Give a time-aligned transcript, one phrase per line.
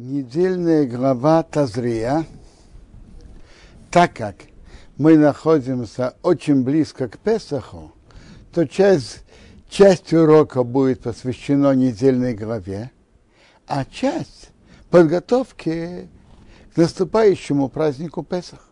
[0.00, 2.24] недельная глава Тазрия,
[3.90, 4.36] так как
[4.96, 7.92] мы находимся очень близко к Песаху,
[8.54, 9.22] то часть,
[9.68, 12.90] часть урока будет посвящена недельной главе,
[13.66, 14.50] а часть
[14.88, 16.08] подготовки
[16.72, 18.70] к наступающему празднику Песах.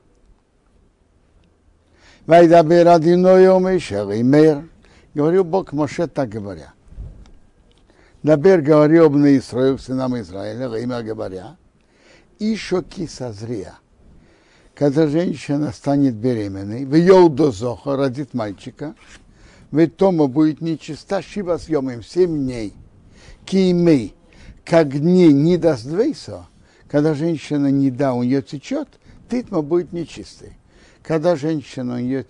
[5.13, 6.73] Говорил Бог Моше так говоря.
[8.23, 11.56] Дабер говорил об Израиль, сынам Израиля, имя говоря,
[12.41, 13.79] еще киса зря.
[14.74, 18.95] Когда женщина станет беременной, в ее дозоха родит мальчика,
[19.70, 22.74] ведь Тома будет нечиста, шива съемим семь дней.
[23.45, 24.15] Кимей,
[24.65, 26.46] как дней не даст двейсо,
[26.88, 28.88] когда женщина не да, у нее течет,
[29.30, 30.59] титма будет нечистой.
[31.02, 32.27] Когда женщина у нее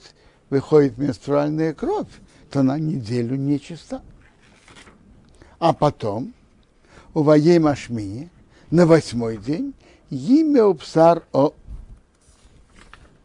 [0.51, 2.09] выходит менструальная кровь,
[2.51, 4.03] то на неделю нечиста.
[5.59, 6.35] А потом,
[7.15, 8.31] у Ваей Машмини,
[8.71, 9.75] на восьмой день,
[10.11, 11.53] имя Упсар о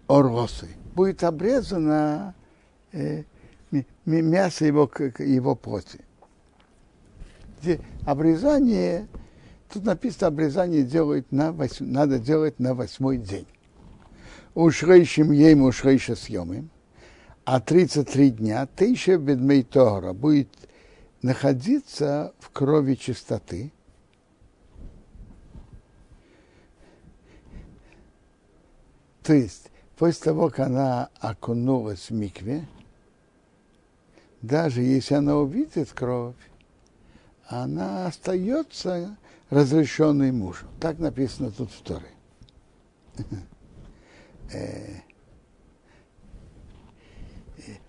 [0.07, 0.69] Оргосы.
[0.95, 2.33] Будет обрезано
[2.91, 3.23] э,
[4.05, 5.99] мясо его, его плоти.
[8.05, 9.07] Обрезание,
[9.71, 13.47] тут написано, обрезание делают на восьм, надо делать на восьмой день.
[14.53, 16.69] Ушрейшим ем ушрейша съемим,
[17.45, 20.49] а 33 дня, ты еще бедмей Тора, будет
[21.23, 23.71] находиться в крови чистоты.
[29.23, 32.67] То есть, после того, как она окунулась в микве,
[34.41, 36.35] даже если она увидит кровь,
[37.47, 39.15] она остается
[39.49, 40.67] разрешенной мужу.
[40.81, 42.11] Так написано тут в Торе.
[44.51, 44.99] Э,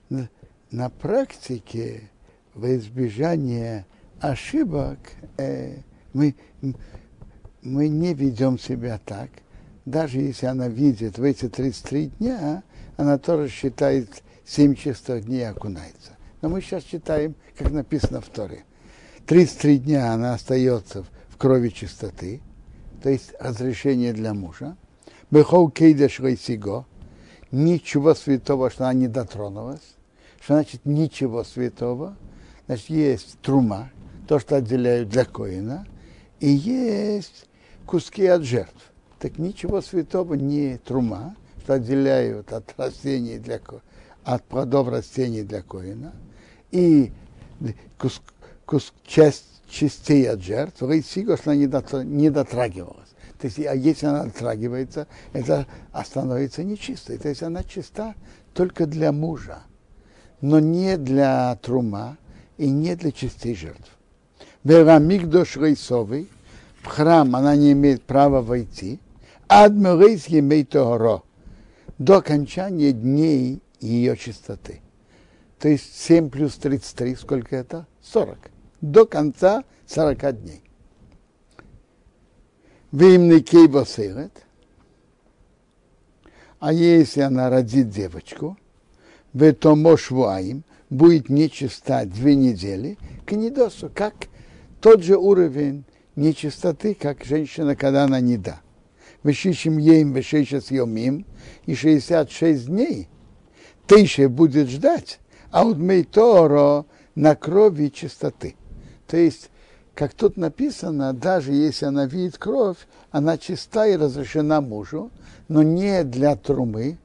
[0.09, 0.29] э,
[0.71, 2.11] на практике
[2.55, 3.87] во избежание
[4.21, 4.99] ошибок
[5.37, 5.79] э,
[6.13, 6.35] мы,
[7.63, 9.31] мы не ведем себя так.
[9.85, 12.63] Даже если она видит в эти 33 дня,
[12.97, 16.13] она тоже считает 7 чистых дней окунается.
[16.41, 18.65] Но мы сейчас читаем, как написано в Торе.
[19.27, 22.41] 33 дня она остается в крови чистоты,
[23.03, 24.77] то есть разрешение для мужа.
[25.31, 26.87] Бехол кейдеш сиго,
[27.51, 29.97] ничего святого, что она не дотронулась.
[30.41, 32.17] Что значит ничего святого?
[32.67, 33.91] Значит, есть трума,
[34.27, 35.87] то, что отделяют для коина,
[36.41, 37.47] и есть
[37.87, 38.93] куски от жертв.
[39.19, 43.61] Так ничего святого не трума, что отделяют от растений для
[44.25, 46.15] от плодов растений для коина,
[46.71, 47.13] и
[47.99, 48.23] кус,
[48.65, 53.11] кус, часть частей от жертв, рейсиго, что она не, дотр, не дотрагивалась.
[53.39, 55.67] То есть, а если она дотрагивается, это
[56.05, 57.19] становится нечистой.
[57.19, 58.15] То есть она чиста
[58.55, 59.63] только для мужа,
[60.41, 62.17] но не для трума,
[62.59, 63.91] и не для частей жертв.
[64.65, 66.29] Верамигдош рейсовый,
[66.83, 69.01] в храм она не имеет права войти,
[69.49, 71.23] адмирейс имеет торо,
[71.99, 74.81] до окончания дней ее чистоты.
[75.59, 77.87] То есть 7 плюс 33, сколько это?
[78.03, 78.39] 40.
[78.81, 80.63] До конца 40 дней.
[82.93, 83.85] Вимный кейба
[86.65, 88.57] а если она родит девочку,
[89.35, 92.97] в этом мошвуаим, будет нечиста две недели,
[93.27, 94.15] к недосу, как
[94.81, 95.85] тот же уровень
[96.17, 98.61] нечистоты, как женщина, когда она не да.
[99.23, 101.27] Вышищем ей вышища съемим,
[101.67, 103.09] и 66 дней
[103.91, 105.19] еще будет ждать,
[105.51, 108.57] а вот мейторо на крови чистоты.
[109.07, 109.51] То есть,
[109.95, 112.79] как тут написано, даже если она видит кровь,
[113.11, 115.11] она чиста и разрешена мужу,
[115.49, 116.99] но не для трумы,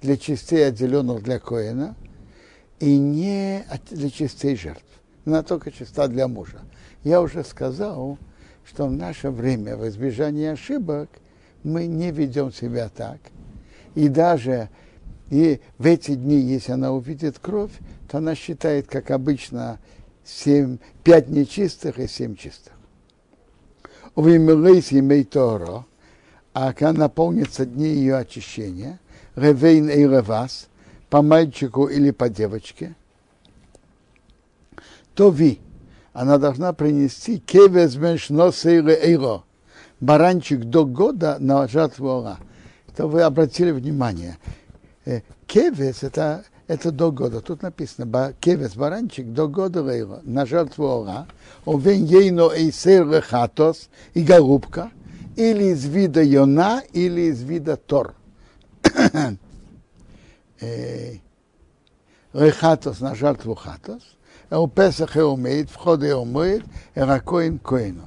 [0.00, 1.94] для частей, отделенных для коина,
[2.80, 4.84] и не для частей жертв.
[5.24, 6.60] Она только чиста для мужа.
[7.02, 8.18] Я уже сказал,
[8.64, 11.08] что в наше время в избежании ошибок
[11.62, 13.18] мы не ведем себя так.
[13.94, 14.68] И даже
[15.30, 17.72] и в эти дни, если она увидит кровь,
[18.08, 19.78] то она считает, как обычно,
[20.24, 22.72] 7, 5 нечистых и 7 чистых.
[24.14, 25.86] Увимелейс имей Торо,
[26.52, 29.00] а когда наполнится дни ее очищения,
[29.36, 30.68] ревейн и ревас–
[31.14, 32.96] по мальчику или по девочке,
[35.14, 35.60] то ви,
[36.12, 39.44] она должна принести кевес меншно сейле эйро,
[40.00, 42.38] баранчик до года на жатву Ора.
[42.88, 44.38] Это вы обратили внимание.
[45.04, 47.40] Э, кевес это, это до года.
[47.40, 51.28] Тут написано, кевес, баранчик до года эйро, на жертву Ора.
[51.64, 54.90] Овен ейно эйсер хатос и голубка,
[55.36, 58.14] или из вида Йона, или из вида Тор.
[62.32, 64.02] Рехатос на жертву хатос,
[64.50, 66.64] а у Песах и умеет, входа и умеет,
[66.94, 68.04] эракоин коину.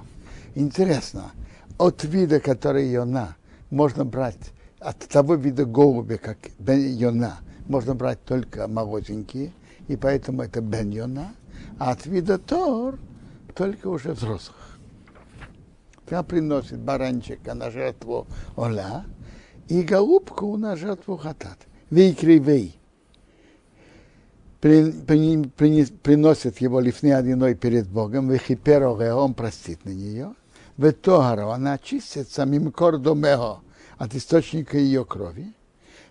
[0.55, 1.31] Интересно,
[1.77, 3.35] от вида, который Йона,
[3.69, 7.37] можно брать от того вида голубя, как Бен Йона,
[7.67, 9.53] можно брать только молоденькие,
[9.87, 11.33] и поэтому это Бен Йона,
[11.79, 12.99] а от вида Тор
[13.55, 14.79] только уже взрослых.
[16.09, 19.03] Она приносит баранчика на жертву Оля
[19.67, 21.66] и голубку на жертву Хатат.
[21.89, 22.77] Вей кривей.
[24.59, 30.33] При, при, при, приносит его лифны одиной перед Богом, вехипероге, он простит на нее.
[30.77, 33.59] Ветогаро, она очистится мимкор домеho,
[33.97, 35.53] от источника ее крови.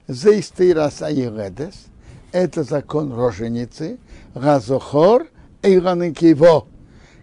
[0.09, 1.87] Зейстейрас аиледес,
[2.33, 3.99] это закон роженицы,
[4.35, 5.29] газохор,
[5.63, 6.67] эйраныкиво,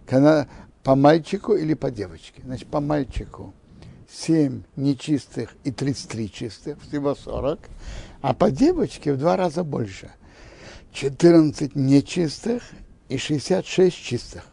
[0.06, 0.48] когда
[0.84, 2.42] по мальчику или по девочке.
[2.44, 3.54] Значит, по мальчику
[4.14, 7.60] 7 нечистых и 33 чистых, всего 40,
[8.22, 10.12] а по девочке в два раза больше.
[10.94, 12.64] 14 нечистых
[13.10, 14.46] и 66 чистых.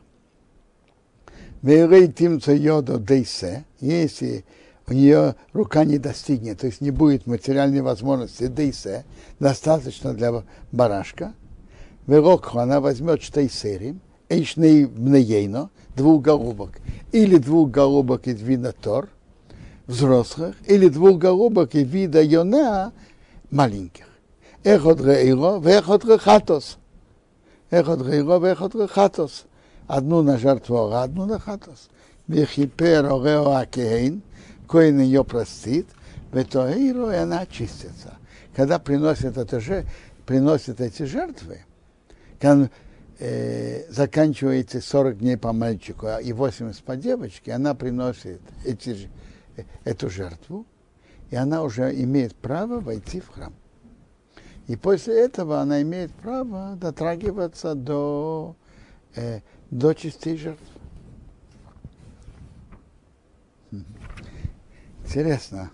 [1.62, 2.04] Если
[4.86, 9.04] у нее рука не достигнет, то есть не будет материальной возможности дейсе,
[9.38, 10.42] достаточно для
[10.72, 11.34] барашка,
[12.06, 16.78] Верокху она возьмет штейсерим, эйшней мнеейно, двух голубок,
[17.12, 19.10] или двух голубок из вида Тор,
[19.90, 22.92] взрослых, или двух голубок из вида Йона,
[23.50, 24.06] маленьких.
[24.62, 26.78] Эхот рейро, вехот рехатос.
[27.70, 29.44] Эхот рейро, вехот рехатос.
[29.86, 31.88] Одну на жертву, одну на хатос.
[32.28, 34.22] Вехипер орео акейн,
[34.68, 35.88] коин ее простит,
[36.32, 38.18] ветоиро, и она очистится.
[38.54, 39.84] Когда приносят, это же,
[40.26, 41.64] приносят эти жертвы,
[43.18, 49.08] э, заканчивается 40 дней по мальчику и 80 по девочке, она приносит эти,
[49.84, 50.66] эту жертву,
[51.30, 53.54] и она уже имеет право войти в храм.
[54.66, 58.54] И после этого она имеет право дотрагиваться до,
[59.16, 59.40] э,
[59.70, 60.62] до частей жертв.
[65.02, 65.70] Интересно.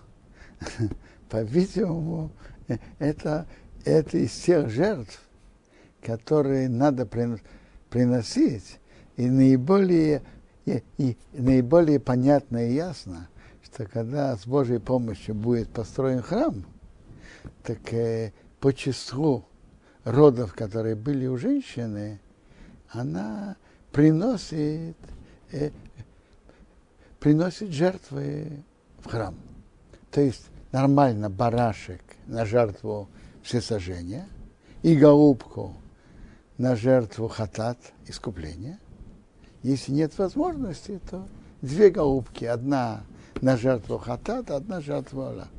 [1.29, 2.31] По-видимому,
[2.97, 3.45] это,
[3.85, 5.21] это из тех жертв,
[6.01, 7.07] которые надо
[7.89, 8.79] приносить,
[9.15, 10.23] и наиболее,
[10.65, 13.27] и, и наиболее понятно и ясно,
[13.63, 16.65] что когда с Божьей помощью будет построен храм,
[17.63, 19.45] так э, по числу
[20.03, 22.19] родов, которые были у женщины,
[22.89, 23.57] она
[23.91, 24.97] приносит,
[25.51, 25.71] э,
[27.19, 28.63] приносит жертвы
[28.99, 29.35] в храм.
[30.11, 33.09] То есть нормально барашек на жертву
[33.43, 34.27] всесожжения
[34.81, 35.75] и голубку
[36.57, 38.79] на жертву хатат, искупления.
[39.63, 41.27] Если нет возможности, то
[41.61, 42.45] две голубки.
[42.45, 43.03] Одна
[43.41, 45.49] на жертву хатат, одна жертву Аллах.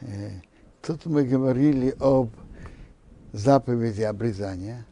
[0.00, 0.40] Э,
[0.82, 2.30] тут мы говорили об
[3.32, 4.86] заповеди обрезания.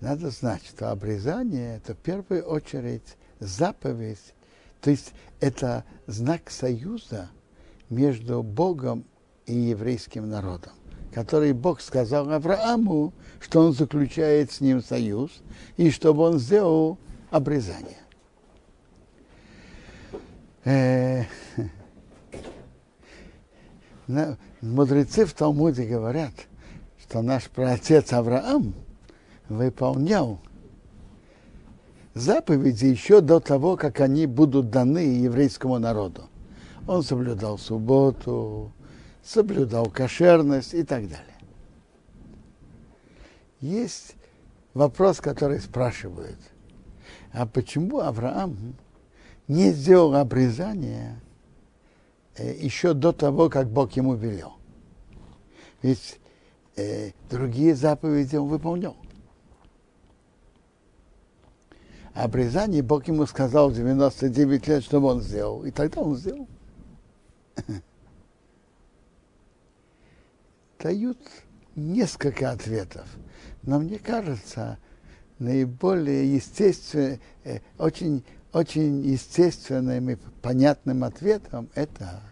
[0.00, 4.34] Надо знать, что обрезание это в первую очередь заповедь,
[4.80, 7.30] то есть это знак союза
[7.90, 9.04] между Богом
[9.44, 10.72] и еврейским народом,
[11.12, 15.30] который Бог сказал Аврааму, что он заключает с ним союз
[15.76, 16.98] и чтобы он сделал
[17.30, 17.98] обрезание.
[20.64, 21.24] Э,
[24.60, 26.32] мудрецы в Талмуде говорят,
[27.02, 28.74] что наш праотец Авраам
[29.48, 30.40] выполнял
[32.14, 36.28] заповеди еще до того, как они будут даны еврейскому народу.
[36.86, 38.72] Он соблюдал субботу,
[39.30, 41.24] соблюдал кошерность и так далее.
[43.60, 44.16] Есть
[44.74, 46.38] вопрос, который спрашивают,
[47.32, 48.74] а почему Авраам
[49.46, 51.20] не сделал обрезание
[52.36, 54.54] э, еще до того, как Бог ему велел?
[55.82, 56.18] Ведь
[56.76, 58.96] э, другие заповеди он выполнял.
[62.14, 66.48] Обрезание Бог ему сказал в 99 лет, что он сделал, и тогда он сделал.
[70.82, 71.18] Дают
[71.76, 73.06] несколько ответов,
[73.62, 74.78] но мне кажется,
[75.38, 82.22] наиболее естественным, э, очень, очень естественным и понятным ответом это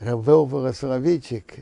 [0.00, 1.54] Равел Соловейчик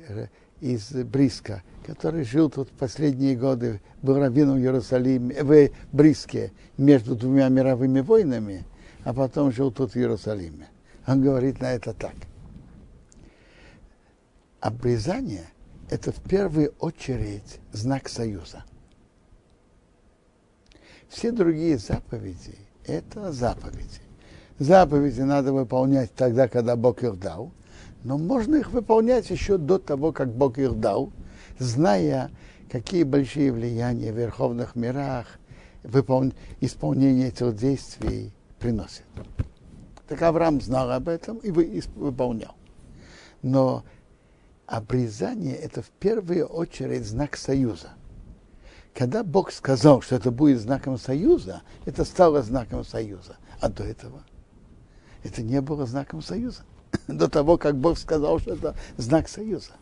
[0.60, 7.48] из Бриска, который жил тут последние годы, был раввином в Иерусалиме, в Бриске, между двумя
[7.48, 8.64] мировыми войнами,
[9.04, 10.66] а потом жил тут в Иерусалиме.
[11.06, 12.14] Он говорит на это так–
[14.60, 15.44] обрезание–
[15.94, 18.64] это в первую очередь знак союза.
[21.08, 24.00] Все другие заповеди– это заповеди.
[24.58, 27.52] Заповеди надо выполнять тогда, когда Бог их дал,
[28.02, 31.12] но можно их выполнять еще до того, как Бог их дал,
[31.60, 32.32] зная,
[32.68, 35.38] какие большие влияния в верховных мирах
[35.84, 36.32] выпол...
[36.60, 39.04] исполнение этих действий приносит.
[40.08, 42.56] Так Авраам знал об этом и выполнял.
[43.42, 43.84] Но
[44.66, 47.90] обрезание это в первую очередь знак союза.
[48.94, 53.36] Когда Бог сказал, что это будет знаком союза, это стало знаком союза.
[53.60, 54.22] А до этого
[55.24, 56.62] это не было знаком союза.
[57.08, 59.72] До того, как Бог сказал, что это знак союза.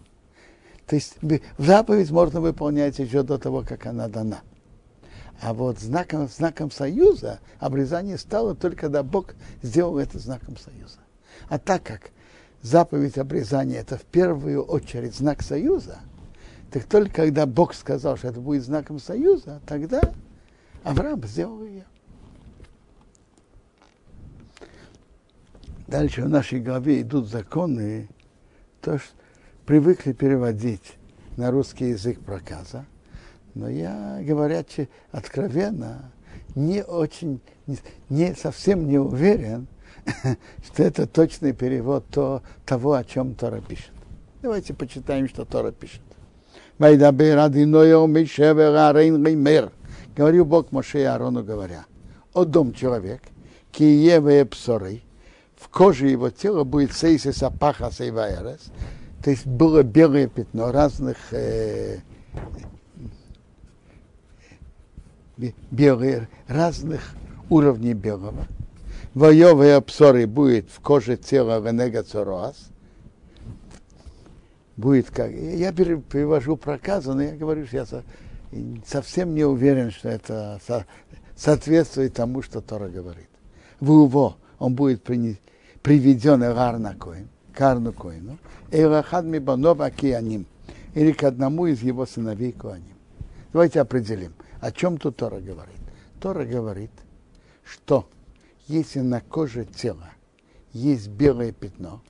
[0.87, 1.17] То есть
[1.59, 4.41] заповедь можно выполнять еще до того, как она дана.
[5.41, 10.99] А вот знаком, знаком союза обрезание стало только когда Бог сделал это знаком союза.
[11.49, 12.11] А так как
[12.63, 15.99] заповедь обрезания это в первую очередь знак союза,
[16.71, 20.01] так только когда Бог сказал, что это будет знаком союза, тогда
[20.83, 21.85] Авраам сделал ее.
[25.87, 28.09] Дальше в нашей голове идут законы,
[28.81, 29.13] то, что
[29.67, 30.95] привыкли переводить
[31.37, 32.87] на русский язык проказа,
[33.55, 34.65] но я, говоря
[35.11, 36.11] откровенно,
[36.55, 37.41] не очень,
[38.09, 39.67] не, совсем не уверен,
[40.65, 43.93] что это точный перевод то, того, о чем Тора пишет.
[44.43, 46.01] Давайте почитаем, что Тора пишет.
[50.17, 51.85] Говорил Бог Моше и Аарону, говоря,
[52.35, 53.23] о дом человек,
[53.71, 55.03] киеве псоры,
[55.57, 58.73] в коже его тела будет сейсис апаха сейвайрес,
[59.23, 61.99] то есть было белое пятно разных э,
[65.71, 67.15] белые, разных
[67.49, 68.47] уровней белого.
[69.15, 72.71] Воевые обсоры будет в коже тела Венега Цороас.
[74.77, 75.31] Будет как...
[75.31, 77.87] Я перевожу проказы, но я говорю, что я
[78.87, 80.59] совсем не уверен, что это
[81.37, 83.29] соответствует тому, что Тора говорит.
[83.81, 88.39] В его он будет приведен Элар на Коин, Карну Коину,
[88.71, 90.47] Элахад Мибанов Акианим,
[90.95, 92.97] или к одному из его сыновей Коаним.
[93.53, 94.33] Давайте определим.
[94.61, 95.81] О чем тут Тора говорит?
[96.21, 96.93] Тора говорит,
[97.65, 98.09] что
[98.67, 100.11] если на коже тела
[100.73, 102.03] есть белое пятно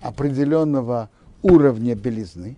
[0.00, 1.10] определенного
[1.42, 2.56] уровня белизны,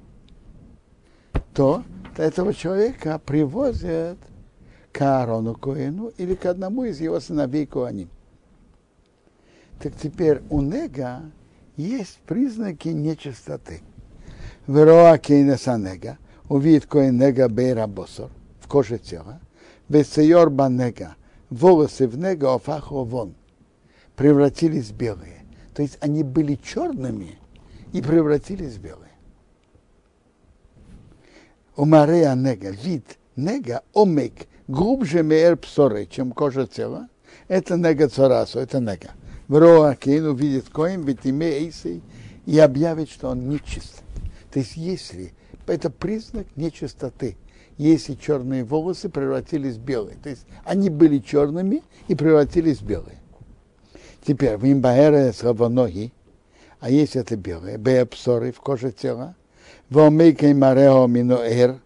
[1.55, 1.83] то
[2.17, 4.19] этого человека привозят
[4.93, 8.09] к Аарону Коину или к одному из его сыновей Коаним.
[9.81, 11.23] Так теперь у Нега
[11.77, 13.81] есть признаки нечистоты.
[14.67, 18.31] Вероа Кейнеса Нега, увидит Коин Нега Бейра Босор–
[18.73, 19.39] кожи тела,
[19.91, 21.17] весейор банега,
[21.53, 23.35] волосы в нега офахо вон,
[24.17, 25.45] превратились в белые.
[25.75, 27.39] То есть они были черными
[27.93, 29.13] и превратились в белые.
[31.77, 37.09] У Мария нега, вид нега, омек, глубже меэр псоры, чем кожа тела,
[37.49, 39.13] это нега царасу, это нега.
[39.49, 42.03] Вроа Кейн увидит коин, ведь Эйсей,
[42.47, 44.03] и объявит, что он нечист.
[44.53, 45.33] То есть если
[45.67, 47.37] это признак нечистоты,
[47.79, 50.17] если черные волосы превратились в белые.
[50.23, 53.19] То есть они были черными и превратились в белые.
[54.25, 56.13] Теперь в имбаэре с ноги,
[56.81, 59.37] а если это белые, беапсоры в коже тела,
[59.89, 60.11] в
[60.55, 61.81] марео миноэр,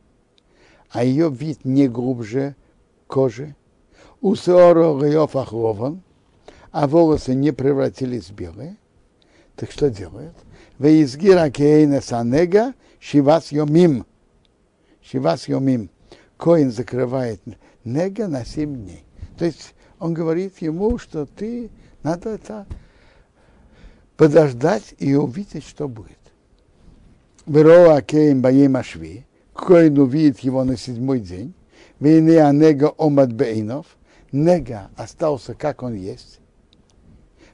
[0.91, 2.57] а ее вид не глубже
[3.07, 3.55] кожи,
[4.21, 4.93] у сеоро
[6.73, 8.77] а волосы не превратились в белые,
[9.55, 10.35] так что делает?
[10.79, 14.05] Веизгира кейна санега шивас йомим–
[15.11, 15.91] Шивас Йомим,
[16.37, 17.41] Коин закрывает
[17.85, 19.05] Нега на семь дней.
[19.39, 21.71] То есть он говорит ему, что ты
[22.03, 22.67] надо это
[24.17, 26.19] подождать и увидеть, что будет.
[27.47, 31.55] Вероа Кейм Баем Ашви, Коин увидит его на седьмой день,
[32.01, 33.87] Вейне Анега Омад Бейнов,
[34.33, 36.41] Нега остался как он есть.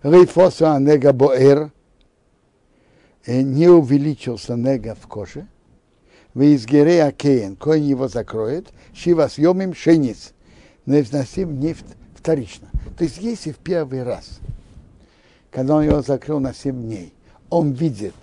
[0.03, 1.71] Рейфоса Анега Боэр,
[3.27, 5.47] не увеличился Нега в коже–
[6.35, 10.33] Визгере Акеен, конь его закроет, Шива съемим шениц,
[10.87, 12.69] но износим нефть вторично.
[12.97, 14.41] То есть если в первый раз,
[15.51, 17.13] когда он его закрыл на 7 дней,
[17.51, 18.15] он видит,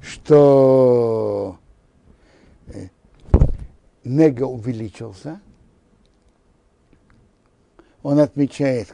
[0.00, 1.58] что
[4.04, 5.40] нега увеличился,
[8.02, 8.88] он отмечает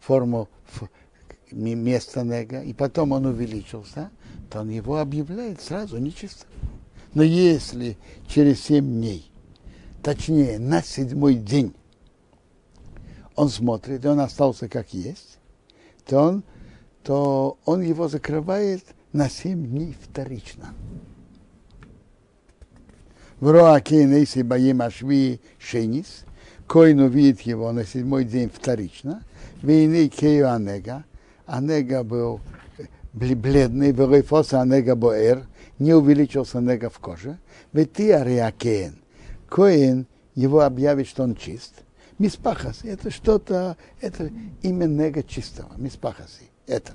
[0.00, 0.48] форму
[1.50, 4.10] места нега, и потом он увеличился,
[4.50, 6.48] то он его объявляет сразу нечистым.
[7.16, 7.96] Но если
[8.28, 9.32] через семь дней,
[10.02, 11.74] точнее на седьмой день,
[13.34, 15.38] он смотрит, и он остался как есть,
[16.04, 16.44] то он,
[17.02, 20.74] то он его закрывает на семь дней вторично.
[23.40, 26.26] В Роакейнейси Баим Ашви Шенис,
[26.66, 29.22] Коин увидит его на седьмой день вторично,
[29.62, 31.06] Вейны Кею Анега,
[31.46, 32.42] Анега был
[33.14, 35.46] бледный, Велойфоса Анега Боэр,
[35.78, 37.38] не увеличился нега в коже.
[37.72, 38.98] Ведь ты ариакен,
[39.48, 41.74] Коин его объявит, что он чист.
[42.18, 44.30] Миспахас– это что-то, это
[44.62, 46.94] имя нега чистого, миспахаси, это.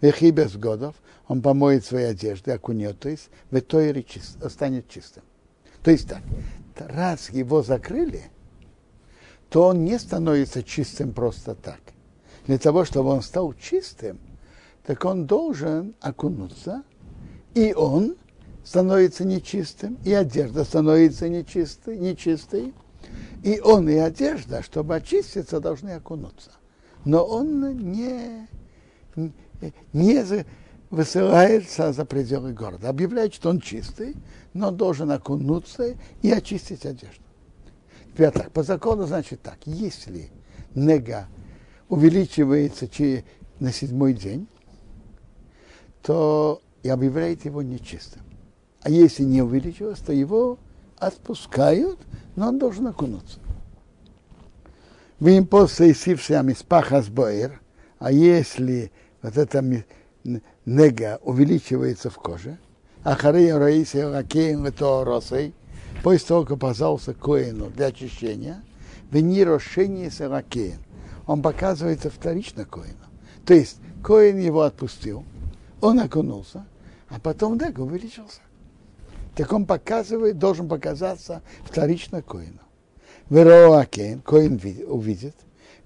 [0.00, 0.94] Вехи без годов,
[1.28, 5.22] он помоет свои одежды, окунет, то есть в Тойре чист, станет чистым.
[5.82, 6.22] То есть так,
[6.78, 8.24] раз его закрыли,
[9.48, 11.80] то он не становится чистым просто так.
[12.46, 14.18] Для того, чтобы он стал чистым,
[14.84, 16.82] так он должен окунуться,
[17.56, 18.16] и он
[18.64, 22.74] становится нечистым, и одежда становится нечистой, нечистой,
[23.42, 26.50] и он и одежда, чтобы очиститься, должны окунуться.
[27.06, 28.46] Но он не,
[29.94, 30.44] не
[30.90, 32.90] высылается за пределы города.
[32.90, 34.16] Объявляет, что он чистый,
[34.52, 37.24] но должен окунуться и очистить одежду.
[38.12, 40.28] Теперь по закону значит так, если
[40.74, 41.26] нега
[41.88, 42.86] увеличивается
[43.60, 44.46] на седьмой день,
[46.02, 48.22] то и объявляет его нечистым.
[48.82, 50.58] А если не увеличилось, то его
[50.98, 51.98] отпускают,
[52.36, 53.40] но он должен окунуться.
[55.18, 57.60] Вы им после сившами спахас боэр,
[57.98, 59.64] а если вот эта
[60.64, 62.56] нега увеличивается в коже,
[63.02, 65.54] а харея раиса ракеем это росой,
[66.04, 68.62] после того, как показался коину для очищения,
[69.10, 70.78] в рошение с ракеем,
[71.26, 72.94] он показывается вторично коину.
[73.44, 75.24] То есть коин его отпустил,
[75.80, 76.64] он окунулся,
[77.08, 78.40] а потом нега увеличился
[79.36, 82.60] так он показывает, должен показаться вторично коину.
[83.28, 84.58] Вероакен, коин
[84.88, 85.36] увидит,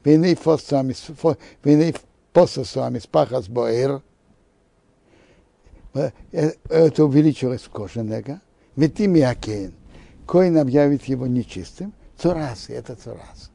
[0.05, 0.35] вины
[2.77, 4.03] вами спахас боэр,
[5.95, 8.41] э, это увеличилось в коже нега,
[9.01, 9.75] имя Акен,
[10.27, 13.51] коин объявит его нечистым, цурас, это цурас.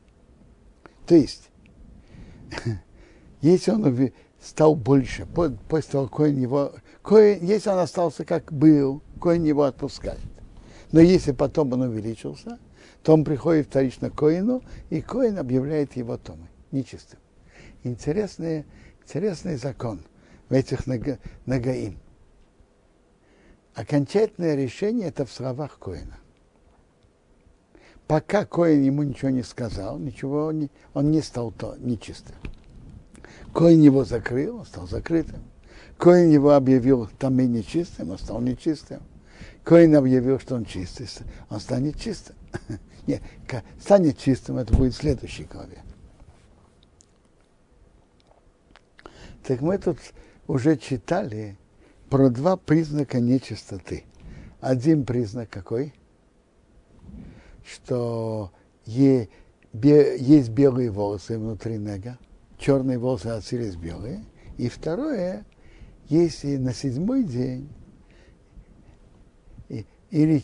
[1.07, 1.50] То есть,
[3.41, 6.74] если он стал больше, после того, коин его,
[7.05, 10.19] коин, если он остался как был, Коин его отпускает.
[10.91, 12.59] Но если потом он увеличился,
[13.03, 17.19] то он приходит вторично к Коину, и Коин объявляет его Томой, нечистым.
[17.83, 18.65] Интересный,
[19.03, 20.01] интересный закон
[20.50, 20.87] в этих
[21.46, 22.00] нагаим.
[23.75, 26.18] Окончательное решение это в словах Коина.
[28.07, 32.35] Пока Коин ему ничего не сказал, ничего он не, он не стал то, нечистым.
[33.53, 35.44] Коин его закрыл, он стал закрытым.
[35.98, 39.01] Коин его объявил там и нечистым, он стал нечистым.
[39.64, 41.08] Коин объявил, что он чистый,
[41.50, 42.36] он станет чистым.
[43.08, 43.22] Нет,
[43.79, 45.81] станет чистым, это будет в следующей главе.
[49.44, 50.00] Так мы тут
[50.48, 51.58] уже читали
[52.10, 54.03] про два признака нечистоты.
[54.60, 55.94] Один признак какой?
[57.64, 58.51] Что
[58.84, 59.29] есть
[60.50, 62.18] белые волосы внутри нега,
[62.58, 64.24] черные волосы отсылись белые.
[64.58, 65.46] И второе,
[66.09, 67.70] если на седьмой день
[70.11, 70.44] или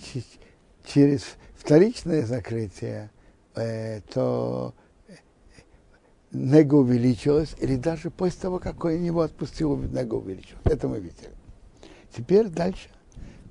[0.86, 1.24] через
[1.56, 3.12] вторичное закрытие,
[3.56, 4.74] э, то
[6.32, 10.62] нега увеличилась, или даже после того, как он его отпустил, нега увеличилась.
[10.66, 11.30] Это мы видели.
[12.16, 12.90] Теперь дальше.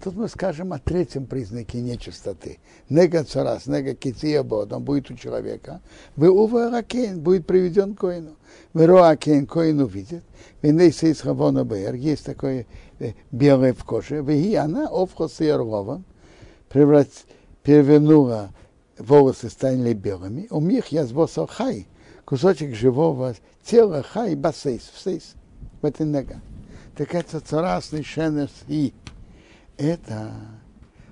[0.02, 2.58] Тут мы скажем о третьем признаке нечистоты.
[2.88, 5.82] Нега царас, нега кития bod, он будет у человека.
[6.16, 6.70] Вы ува
[7.16, 8.36] будет приведен к коину.
[8.72, 10.24] Вероа кен, коин увидит.
[10.62, 12.66] Веней сейс хавона бэр, есть такое
[12.98, 14.22] э, белое в коже.
[14.22, 15.52] Веги она овхос и
[17.62, 18.50] перевернула
[18.98, 20.46] волосы стали белыми.
[20.50, 21.86] У них я сбросил хай,
[22.24, 25.34] кусочек живого тела хай басейс, в сейс,
[25.82, 26.40] в этой нега.
[26.96, 28.94] Так это царасный шенес и
[29.80, 30.32] это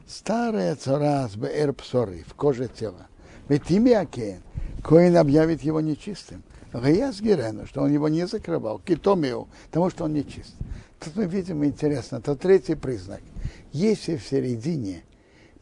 [0.07, 3.07] старая царас бэр псори, в коже тела.
[3.48, 4.42] Ведь имя Акен,
[4.85, 6.42] Коин объявит его нечистым.
[6.72, 10.54] Гаяс Герену, что он его не закрывал, китомиу, потому что он нечист.
[11.00, 13.22] Тут мы видим интересно, это третий признак.
[13.72, 15.02] Если в середине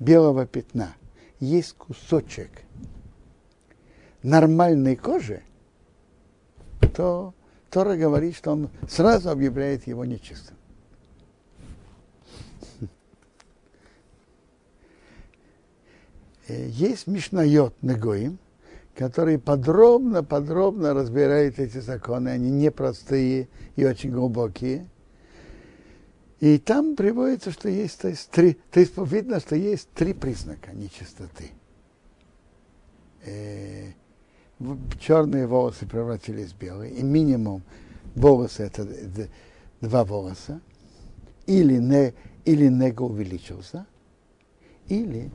[0.00, 0.94] белого пятна
[1.38, 2.50] есть кусочек
[4.24, 5.42] нормальной кожи,
[6.96, 7.34] то
[7.70, 10.55] Тора говорит, что он сразу объявляет его нечистым.
[16.48, 18.38] Есть Мишнайот Негоим,
[18.94, 22.30] который подробно-подробно разбирает эти законы.
[22.30, 24.86] Они непростые и очень глубокие.
[26.40, 30.72] И там приводится, что есть, то есть, три, то есть видно, что есть три признака
[30.72, 31.50] нечистоты.
[33.24, 33.92] Э,
[35.00, 37.62] черные волосы превратились в белые, и минимум
[38.14, 38.86] волосы это
[39.80, 40.60] два волоса,
[41.46, 43.86] или, не, или нега увеличился,
[44.88, 45.30] или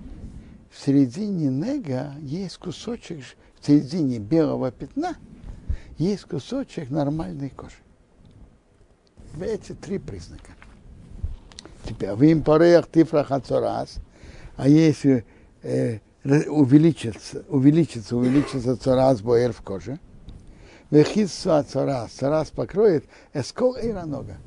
[0.72, 3.24] в середине нега есть кусочек,
[3.60, 5.16] в середине белого пятна
[5.98, 7.76] есть кусочек нормальной кожи.
[9.40, 10.52] Эти три признака.
[11.84, 13.98] Теперь, в импореях тифрах ацорас,
[14.56, 15.26] а если
[15.62, 20.00] э, увеличится, увеличится, увеличится царас боэр в коже.
[20.90, 24.38] Вехису царас, царас покроет эскол эра нога.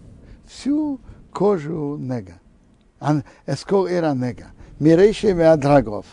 [0.47, 1.01] Всю
[1.33, 2.41] кожу нега.
[3.47, 4.53] Эскол эра нега.
[4.85, 6.05] Мирейше веадрагов.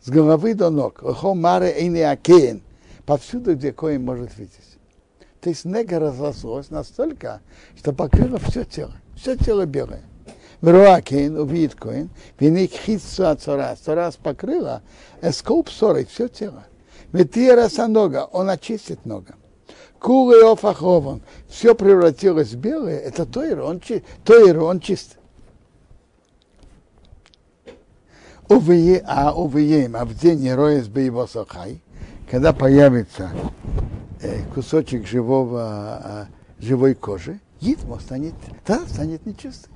[0.00, 1.00] С головы до ног.
[1.00, 2.62] Хо маре эйне акеен.
[3.04, 4.78] Повсюду, где коин может видеть.
[5.40, 7.40] То есть нега разрослась настолько,
[7.76, 8.92] что покрыло все тело.
[9.16, 10.02] Все тело белое.
[10.60, 13.80] Веруакин увидит коин, виник хитсу царас.
[13.80, 14.82] Царас покрыла,
[15.20, 16.62] эскоп ссорой все тело.
[17.10, 19.34] Ветира нога, он очистит нога.
[19.98, 25.16] Кулы офахован, все превратилось в белое, это тойр, он, чи, тойр, он чист.
[28.52, 31.80] Увие, а увием, а в день роес бы его сахай,
[32.30, 33.30] когда появится
[34.20, 36.28] э, кусочек живого,
[36.60, 38.34] э, живой кожи, Гитмо станет,
[38.66, 39.72] тогда станет нечистым.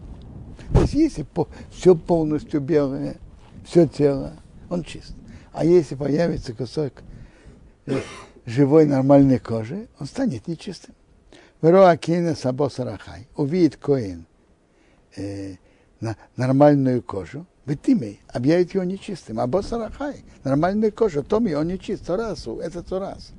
[0.74, 3.16] То есть если по, все полностью белое,
[3.64, 4.34] все тело,
[4.68, 5.14] он чист.
[5.54, 6.92] А если появится кусок
[7.86, 7.98] э,
[8.44, 10.94] живой нормальной кожи, он станет нечистым.
[11.62, 13.26] Вероакина сабосарахай.
[13.36, 14.26] Увидит коин
[15.16, 15.54] э,
[16.00, 19.40] на нормальную кожу, Бетимей объявит его нечистым.
[19.40, 23.32] А босарахай, нормальная кожа, томи, он нечист, Торасу, это Торас.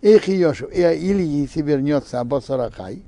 [0.00, 3.02] Их Йошев, или если вернется Абосарахай,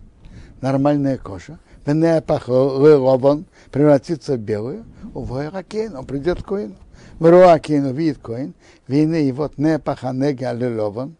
[0.60, 6.76] нормальная кожа, Венепахован превратится в белую, увойракен, он придет к коину.
[7.18, 8.54] Вруакен увидит коин,
[8.86, 11.16] вины и вот непаха нега алилован,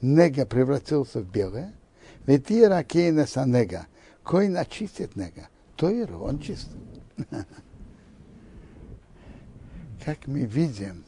[0.00, 1.72] нега превратился в белое,
[2.26, 3.86] ведь и ракейна санега,
[4.22, 6.68] коин очистит нега, тойру, он чист.
[10.04, 11.04] Как мы видим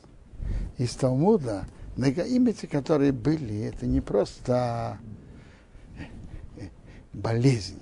[0.79, 4.99] из Талмуда, негаимицы, которые были, это не просто
[7.13, 7.81] болезнь,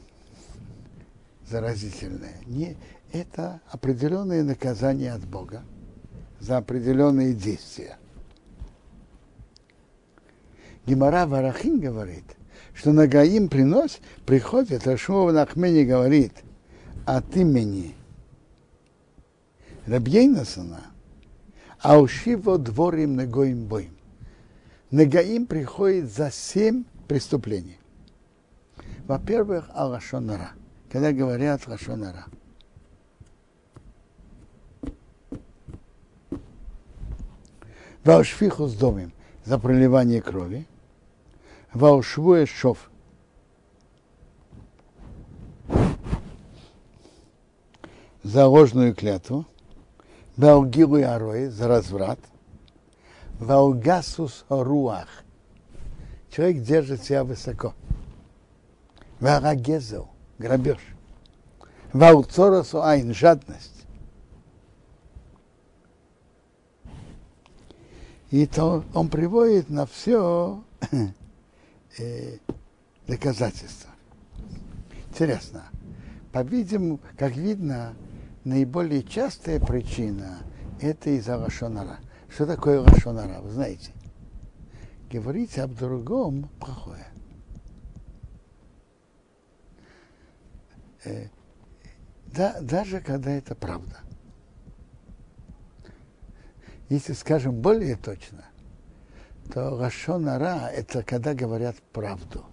[1.49, 2.37] заразительное.
[2.47, 2.77] Не,
[3.13, 5.63] это определенное наказание от Бога
[6.39, 7.97] за определенные действия.
[10.87, 12.25] Гимара Варахин говорит,
[12.73, 16.33] что Нагаим принос, приходит, Рашмова Нахмени говорит
[17.05, 17.95] от имени
[19.87, 20.85] Рабьейнасана,
[21.83, 23.97] а ушиво дворим Нагоим боим.
[24.91, 27.79] Нагаим приходит за семь преступлений.
[29.07, 30.53] Во-первых, Алашонара
[30.91, 32.27] когда говорят Лашонара.
[38.03, 39.13] Ваушфиху с домом
[39.45, 40.67] за проливание крови.
[41.73, 42.91] Ваушвуе шов.
[48.23, 49.47] За ложную клятву.
[50.41, 52.19] Ваугилу и арои за разврат.
[53.39, 55.09] Ваугасус руах.
[56.31, 57.75] Человек держит себя высоко.
[59.21, 60.79] Варагезел грабеж.
[61.93, 63.85] Вауцоросу айн, жадность.
[68.31, 70.65] И то он приводит на все
[71.99, 72.39] э,
[73.07, 73.91] доказательства.
[75.11, 75.65] Интересно.
[76.33, 77.95] По-видимому, как видно,
[78.45, 80.39] наиболее частая причина
[80.81, 81.99] это из-за Лашонара.
[82.29, 83.41] Что такое Лашонара?
[83.41, 83.93] Вы знаете,
[85.11, 87.07] говорить об другом плохое.
[91.05, 91.29] э,
[92.27, 94.01] да, даже когда это правда.
[96.89, 98.45] Если скажем более точно,
[99.53, 102.45] то Рашонара– это когда говорят правду.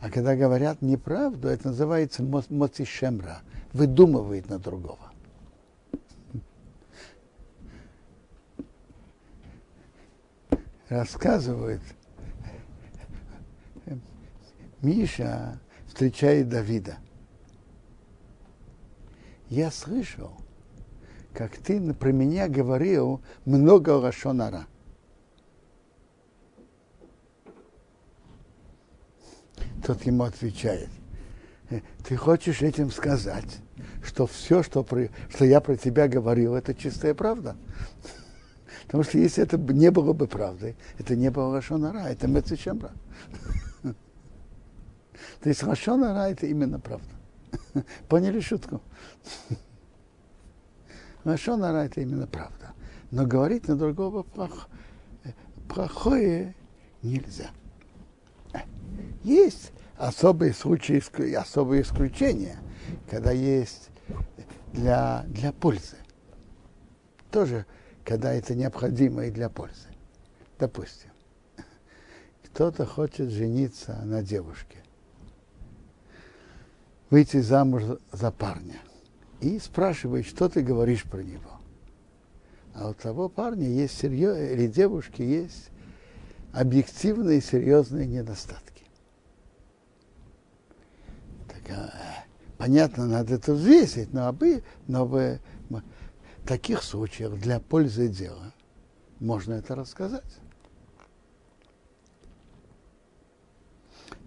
[0.00, 3.40] А когда говорят неправду, это называется моцишемра,
[3.76, 5.12] выдумывает на другого.
[10.88, 11.80] Рассказывает,
[14.80, 16.98] Миша встречает Давида
[19.48, 20.32] я слышал,
[21.32, 24.66] как ты про меня говорил много лошонара.
[29.84, 30.90] Тот ему отвечает,
[32.04, 33.58] ты хочешь этим сказать,
[34.02, 37.56] что все, что, при, что я про тебя говорил, это чистая правда?
[38.86, 42.92] Потому что если это не было бы правдой, это не было Лашонара, это Мецичемра.
[45.40, 47.08] То есть Лашонара это именно правда.
[48.08, 48.80] Поняли шутку?
[51.24, 52.72] Лашонара это именно правда.
[53.10, 54.68] Но говорить на другого плох,
[55.68, 56.54] плохое
[57.02, 57.50] нельзя.
[59.22, 61.02] Есть особые случаи,
[61.34, 62.58] особые исключения,
[63.08, 63.90] когда есть
[64.72, 65.96] для, для пользы.
[67.30, 67.66] Тоже,
[68.04, 69.88] когда это необходимо и для пользы.
[70.58, 71.10] Допустим,
[72.44, 74.78] кто-то хочет жениться на девушке
[77.10, 78.80] выйти замуж за парня.
[79.40, 81.50] И спрашивает, что ты говоришь про него.
[82.74, 84.36] А у того парня есть серьез...
[84.36, 85.70] или девушки есть
[86.52, 88.84] объективные серьезные недостатки.
[91.48, 92.24] Так, а,
[92.58, 95.40] понятно, надо это взвесить, но, обы, но в
[96.46, 98.52] таких случаях для пользы дела
[99.20, 100.38] можно это рассказать.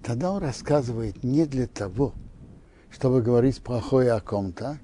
[0.04, 2.13] Тогда он рассказывает не для того,
[2.89, 4.80] чтобы говорить плохое о ком-то,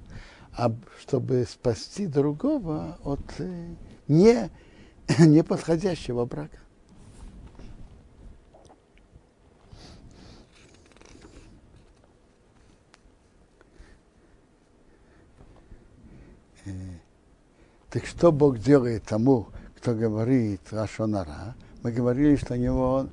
[0.56, 3.74] а чтобы спасти другого от э,
[4.08, 4.50] не,
[5.18, 6.58] неподходящего брака.
[17.96, 21.56] Так что Бог делает тому, кто говорит Рашонара?
[21.82, 23.06] Мы говорили, что у него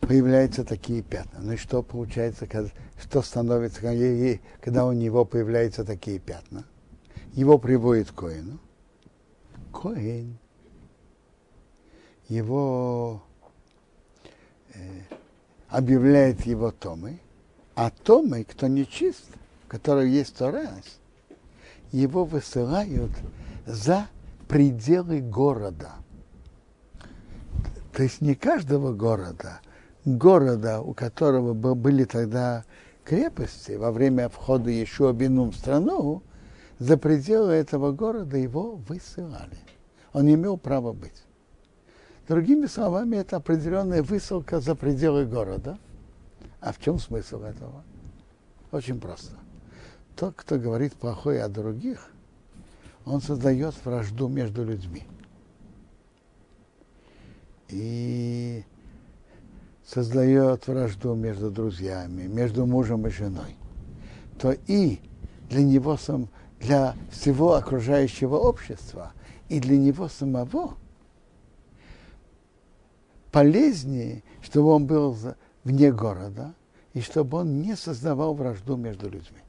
[0.00, 1.40] появляются такие пятна.
[1.42, 2.48] Ну и что получается,
[2.98, 3.82] что становится,
[4.62, 6.64] когда у него появляются такие пятна?
[7.34, 8.58] Его приводит к Коину.
[9.74, 10.38] Коин
[12.30, 13.22] его
[14.72, 14.78] э,
[15.68, 17.20] объявляет его Томой,
[17.74, 19.26] а Томой, кто не чист,
[19.66, 20.98] в котором есть Торас,
[21.92, 23.12] его высылают
[23.66, 24.06] за
[24.48, 25.92] пределы города.
[27.92, 29.60] То есть не каждого города,
[30.04, 32.64] города, у которого были тогда
[33.04, 36.22] крепости во время входа еще в страну,
[36.78, 39.58] за пределы этого города его высылали.
[40.12, 41.24] Он не имел права быть.
[42.28, 45.78] Другими словами, это определенная высылка за пределы города.
[46.60, 47.84] А в чем смысл этого?
[48.72, 49.36] Очень просто.
[50.16, 52.10] Тот, кто говорит плохое о других,
[53.06, 55.04] он создает вражду между людьми.
[57.68, 58.64] И
[59.86, 63.56] создает вражду между друзьями, между мужем и женой,
[64.38, 64.98] то и
[65.48, 66.28] для него сам,
[66.60, 69.12] для всего окружающего общества
[69.48, 70.74] и для него самого
[73.30, 75.16] полезнее, чтобы он был
[75.62, 76.54] вне города
[76.92, 79.45] и чтобы он не создавал вражду между людьми.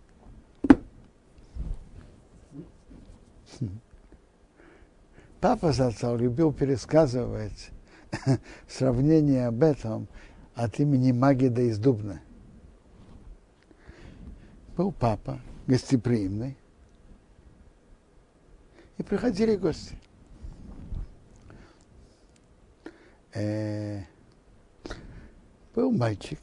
[5.39, 7.69] Папа Зацал любил пересказывать
[8.67, 10.07] сравнение об этом
[10.55, 12.21] от имени Магида из Дубна.
[14.75, 16.57] Был папа, гостеприимный,
[18.97, 19.95] и приходили гости.
[23.33, 24.01] Э,
[25.75, 26.39] был мальчик,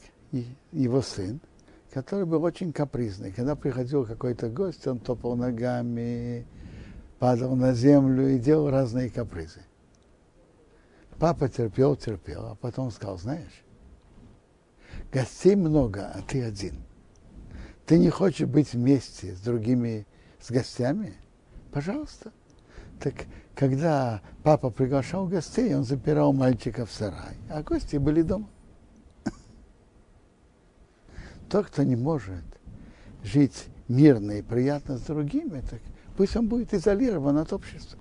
[0.71, 1.41] его сын,
[1.91, 3.33] который был очень капризный.
[3.33, 6.47] Когда приходил какой-то гость, он топал ногами,
[7.19, 9.61] падал на землю и делал разные капризы.
[11.17, 13.63] Папа терпел, терпел, а потом сказал, знаешь,
[15.11, 16.75] гостей много, а ты один.
[17.85, 20.05] Ты не хочешь быть вместе с другими,
[20.41, 21.13] с гостями?
[21.71, 22.31] Пожалуйста.
[22.99, 23.25] Так
[23.55, 28.49] когда папа приглашал гостей, он запирал мальчика в сарай, а гости были дома.
[31.49, 32.43] Тот, кто не может
[33.23, 35.79] жить мирно и приятно с другими, так
[36.15, 37.99] пусть он будет изолирован от общества.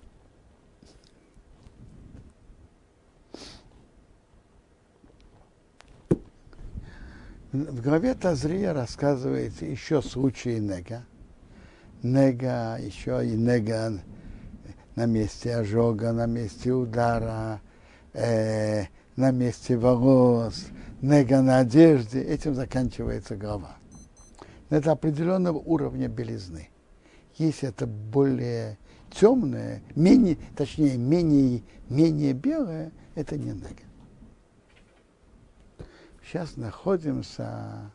[7.53, 11.05] В главе Тазрия рассказывается еще случаи Нега.
[12.03, 14.00] Нега, еще и Нега
[14.96, 17.61] на месте ожога, на месте удара,
[18.12, 20.66] э, на месте волос,
[21.00, 22.22] нега на одежде.
[22.22, 23.77] Этим заканчивается глава.
[24.70, 26.70] Это определенного уровня белизны.
[27.37, 28.79] Если это более
[29.11, 33.85] темное, менее, точнее, менее, менее белое, это не нега
[36.35, 37.92] сейчас находимся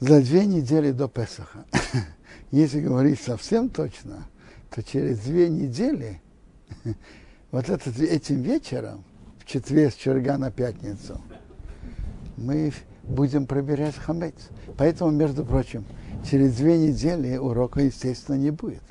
[0.00, 1.64] за две недели до Песаха.
[2.50, 4.26] Если говорить совсем точно,
[4.74, 6.20] то через две недели,
[7.52, 9.04] вот этот, этим вечером,
[9.38, 11.20] в четверг, с черга на пятницу,
[12.36, 12.72] мы
[13.04, 14.34] будем проверять хамец.
[14.76, 15.84] Поэтому, между прочим,
[16.24, 18.82] через две недели урока, естественно, не будет.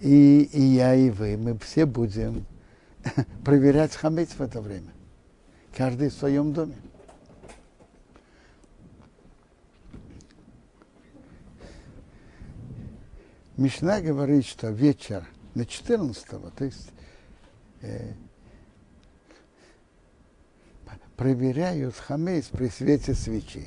[0.00, 2.46] И, и я, и вы, мы все будем
[3.44, 4.92] проверять хамец в это время
[5.78, 6.74] каждый в своем доме.
[13.56, 16.90] Мишна говорит, что вечер на 14 то есть
[17.82, 18.12] э,
[21.16, 23.66] проверяют хамейс при свете свечи.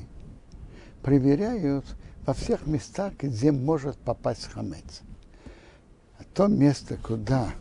[1.01, 1.85] Проверяют
[2.31, 5.01] во всех местах, где может попасть хамец.
[6.17, 7.53] А то место, куда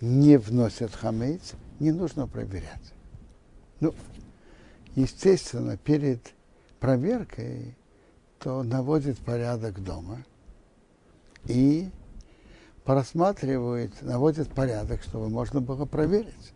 [0.00, 2.92] не вносят хамец, не нужно проверять.
[3.78, 3.94] Ну,
[4.96, 6.34] естественно, перед
[6.80, 7.76] проверкой,
[8.40, 10.24] то наводит порядок дома
[11.44, 11.88] и
[12.82, 16.52] просматривают, наводят порядок, чтобы можно было проверить.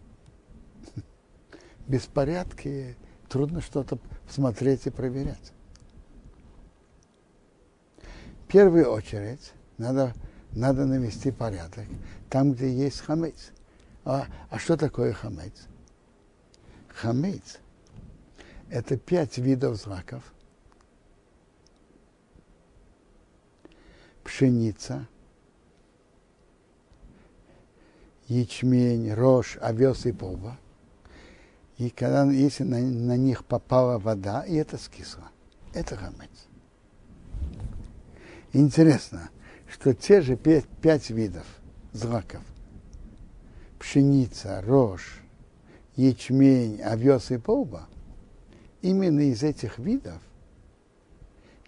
[1.87, 2.97] Без порядка
[3.29, 5.53] трудно что-то смотреть и проверять.
[8.49, 10.15] Первую очередь надо,
[10.53, 11.87] надо навести порядок
[12.29, 13.53] там, где есть хамец.
[14.05, 15.67] А, а что такое хамец?
[16.89, 17.59] Хамец–
[18.71, 20.23] это пять видов злаков.
[24.25, 25.07] Пшеница,
[28.27, 30.59] ячмень, рожь, овес и полба.
[31.79, 35.31] И когда, если на, на них попала вода, и это скисло,
[35.73, 36.48] это хамец.
[38.53, 39.31] Интересно,
[39.71, 41.47] что те же пять, пять видов
[41.93, 42.43] злаков–
[43.79, 45.21] пшеница, рожь,
[45.97, 47.89] ячмень, овес и полба,
[48.83, 50.21] именно из этих видов,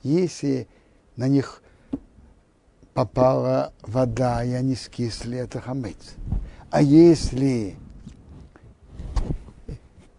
[0.02, 0.68] если
[1.16, 1.62] на них
[2.94, 6.14] попала вода, и они скисли, это хамец.
[6.70, 7.76] А если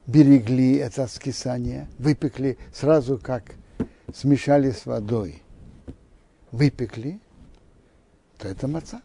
[0.06, 3.56] берегли это скисание, выпекли сразу как
[4.14, 5.42] смешали с водой,
[6.52, 7.20] выпекли,
[8.38, 9.02] то это маца.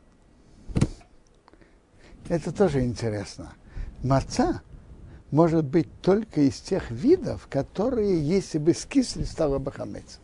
[2.28, 3.54] Это тоже интересно.
[4.02, 4.62] Маца
[5.30, 10.18] может быть только из тех видов, которые, если бы скисли, стало бы хамец.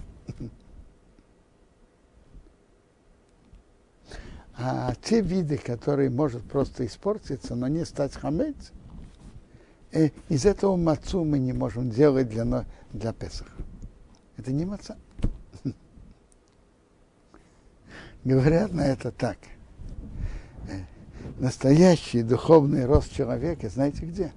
[4.54, 8.72] А те виды, которые может просто испортиться, но не стать хамец,
[9.92, 13.48] э, из этого мацу мы не можем делать для, для Песах.
[14.36, 14.96] Это не маца.
[18.24, 19.38] Говорят на это так
[21.38, 24.32] настоящий духовный рост человека, знаете где?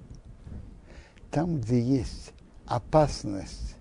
[1.30, 2.32] Там, где есть
[2.66, 3.76] опасность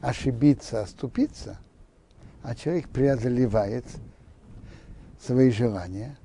[0.00, 1.58] ошибиться, оступиться,
[2.42, 3.84] а человек преодолевает
[5.20, 6.16] свои желания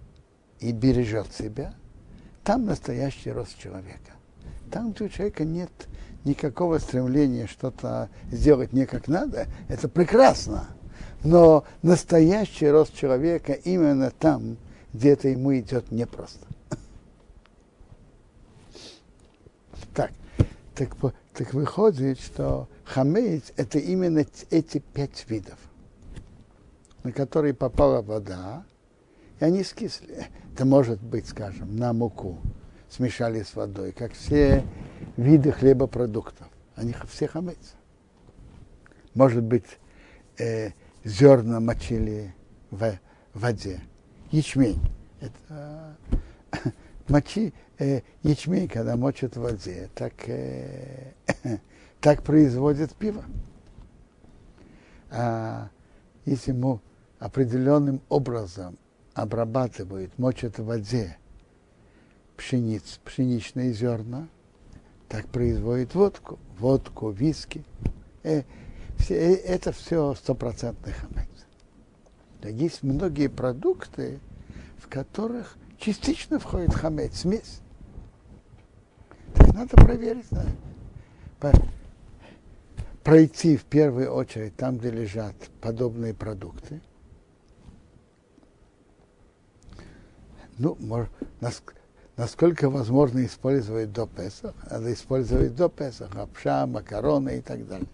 [0.59, 1.73] и бережет себя,
[2.43, 4.13] там настоящий рост человека.
[4.71, 5.71] Там, где у человека нет
[6.23, 10.67] никакого стремления что-то сделать не как надо, это прекрасно.
[11.23, 14.57] Но настоящий рост человека именно там,
[14.93, 16.45] где-то ему идет непросто.
[19.93, 20.11] Так,
[20.75, 20.95] так,
[21.33, 25.57] так выходит, что хамейц– это именно эти пять видов,
[27.03, 28.63] на которые попала вода,
[29.39, 30.27] и они скисли.
[30.53, 32.37] Это может быть, скажем, на муку
[32.89, 34.63] смешали с водой, как все
[35.17, 36.47] виды хлебопродуктов.
[36.75, 37.75] Они все хамейц.
[39.13, 39.65] Может быть,
[40.39, 40.71] э,
[41.07, 42.33] зерна мочили
[42.69, 42.99] в
[43.33, 43.79] воде
[44.31, 44.79] ячмень.
[45.21, 45.95] Это
[47.07, 51.13] мочи э, ячмень, когда мочат в воде, так, э,
[52.01, 53.23] так производят пиво.
[55.09, 55.69] А
[56.25, 56.81] если ему
[57.19, 58.77] определенным образом
[59.13, 61.17] обрабатывают, мочат в воде
[62.35, 64.27] пшениц, пшеничные зерна,
[65.07, 67.63] так производит водку, водку, виски.
[68.23, 68.43] Э,
[68.97, 71.27] все, э, это все стопроцентный хамец.
[72.43, 74.19] Есть многие продукты,
[74.77, 77.61] в которых частично входит хамец, смесь.
[79.33, 80.51] Так надо проверить, надо.
[83.03, 86.81] пройти в первую очередь там, где лежат подобные продукты.
[90.57, 91.09] Ну, может,
[92.17, 97.87] насколько возможно использовать до Песах, надо использовать до Песах, лапша, макароны и так далее.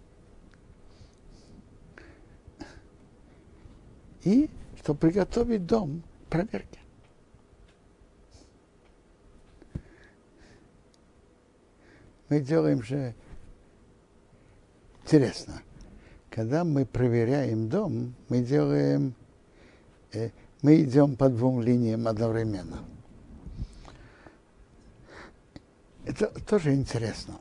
[4.24, 6.78] И чтобы приготовить дом проверки.
[12.28, 13.14] Мы делаем же
[15.02, 15.62] интересно.
[16.30, 19.14] Когда мы проверяем дом, мы делаем,
[20.12, 20.30] э,
[20.62, 22.80] мы идем по двум линиям одновременно.
[26.04, 27.40] Это тоже интересно.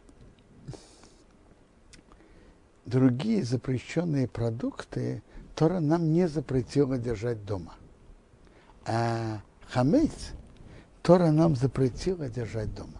[2.85, 5.23] Другие запрещенные продукты
[5.55, 7.73] Тора нам не запретила держать дома.
[8.85, 10.33] А хамец
[11.01, 12.93] Тора нам запретила держать дома.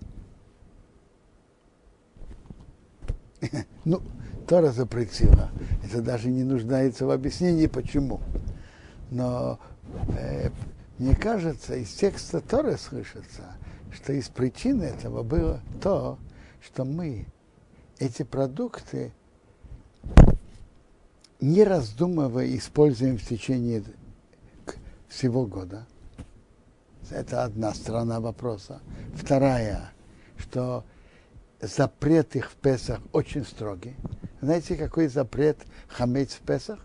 [3.85, 4.01] Ну,
[4.47, 5.49] Тора запретила.
[5.83, 8.21] Это даже не нуждается в объяснении, почему.
[9.11, 9.59] Но
[10.17, 10.49] э,
[10.97, 13.43] мне кажется, из текста Торы слышится,
[13.91, 16.17] что из причины этого было то,
[16.61, 17.25] что мы
[17.99, 19.11] эти продукты
[21.43, 23.83] не раздумывая, используем в течение
[25.09, 25.85] всего года.
[27.09, 28.79] Это одна сторона вопроса.
[29.13, 29.91] Вторая,
[30.37, 30.85] что
[31.59, 33.95] запрет их в Песах очень строгий.
[34.39, 35.57] Знаете, какой запрет
[35.89, 36.79] хамец в Песах?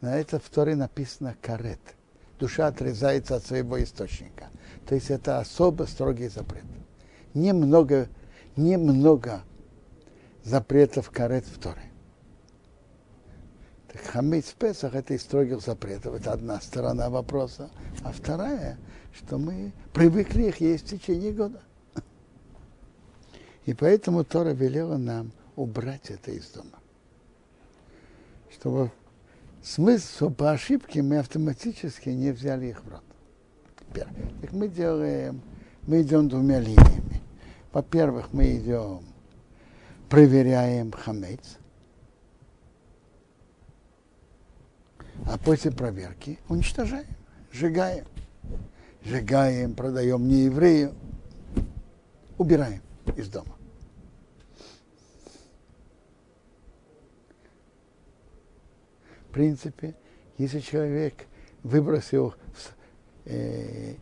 [0.00, 1.80] На это в Торе написано карет.
[2.40, 4.48] душа отрезается от своего источника.
[4.84, 6.64] То есть это особо строгий запрет.
[7.34, 8.08] Немного,
[8.56, 9.42] немного
[10.42, 11.87] запретов карет в Торе.
[13.88, 16.14] Так хамид в Песах это из строгих запретов.
[16.14, 17.70] Это одна сторона вопроса.
[18.02, 18.78] А вторая,
[19.12, 21.60] что мы привыкли их есть в течение года.
[23.64, 26.78] И поэтому Тора велела нам убрать это из дома.
[28.50, 28.90] Чтобы
[29.62, 33.02] смысл, что по ошибке мы автоматически не взяли их в рот.
[33.78, 34.06] Теперь,
[34.40, 35.42] так мы делаем,
[35.86, 37.22] мы идем двумя линиями.
[37.72, 39.02] Во-первых, мы идем,
[40.08, 41.58] проверяем хамец,
[45.26, 47.06] а после проверки уничтожаем,
[47.52, 48.04] сжигаем.
[49.04, 50.94] Сжигаем, продаем не еврею,
[52.36, 52.82] убираем
[53.16, 53.54] из дома.
[59.28, 59.94] В принципе,
[60.36, 61.26] если человек
[61.62, 62.34] выбросил
[63.24, 63.94] э,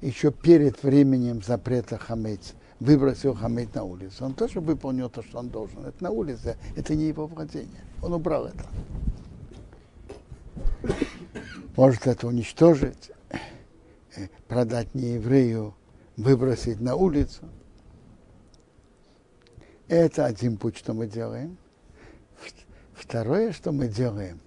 [0.00, 5.48] еще перед временем запрета хамец, выбросил хамец на улицу, он тоже выполнил то, что он
[5.48, 5.86] должен.
[5.86, 7.84] Это на улице, это не его владение.
[8.02, 8.64] Он убрал это.
[11.76, 13.10] Может это уничтожить,
[14.16, 15.74] э, продать не еврею,
[16.16, 17.48] выбросить на улицу.
[19.88, 21.56] Это один путь, что мы делаем.
[22.94, 24.40] Второе, что мы делаем,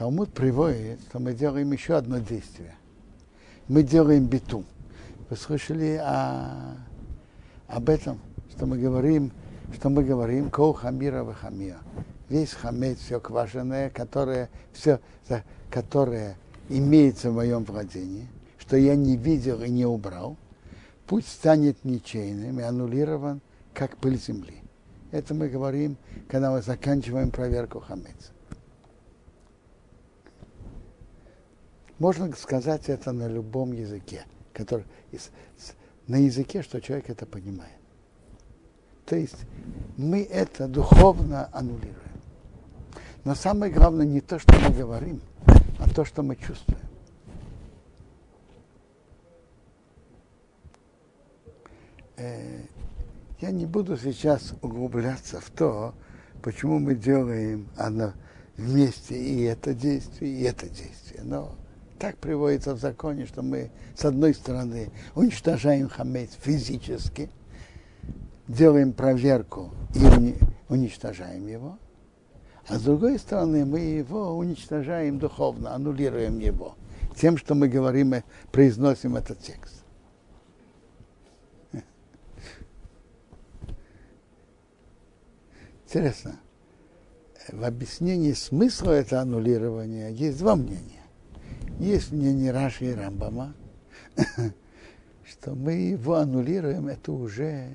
[0.00, 2.74] Талмуд приводит, что мы делаем еще одно действие.
[3.68, 4.64] Мы делаем биту.
[5.28, 6.76] Вы слышали о,
[7.68, 8.18] об этом,
[8.50, 9.30] что мы говорим,
[9.74, 11.36] что мы говорим, кол хамира.
[12.30, 15.00] Весь хамец, все квашеное, которое, все,
[15.68, 16.36] которое
[16.68, 20.36] имеется в моем владении, что я не видел и не убрал,
[21.08, 23.40] путь станет ничейным и аннулирован,
[23.74, 24.62] как пыль земли.
[25.10, 25.96] Это мы говорим,
[26.28, 28.32] когда мы заканчиваем проверку хамеца.
[31.98, 34.84] Можно сказать это на любом языке, который,
[36.06, 37.74] на языке, что человек это понимает.
[39.04, 39.36] То есть
[39.96, 42.09] мы это духовно аннулируем.
[43.24, 45.20] Но самое главное не то, что мы говорим,
[45.78, 46.80] а то, что мы чувствуем.
[52.16, 52.60] Э,
[53.40, 55.94] я не буду сейчас углубляться в то,
[56.42, 58.12] почему мы делаем оно
[58.56, 61.22] вместе и это действие, и это действие.
[61.22, 61.54] Но
[61.98, 67.30] так приводится в законе, что мы, с одной стороны, уничтожаем хамец физически,
[68.48, 70.36] делаем проверку и
[70.68, 71.78] уничтожаем его,
[72.70, 76.76] а с другой стороны, мы его уничтожаем духовно, аннулируем его
[77.16, 79.82] тем, что мы говорим и произносим этот текст.
[85.84, 86.38] Интересно,
[87.48, 91.02] в объяснении смысла этого аннулирования есть два мнения.
[91.80, 93.54] Есть мнение Раши и Рамбама,
[95.24, 97.74] что мы его аннулируем, это уже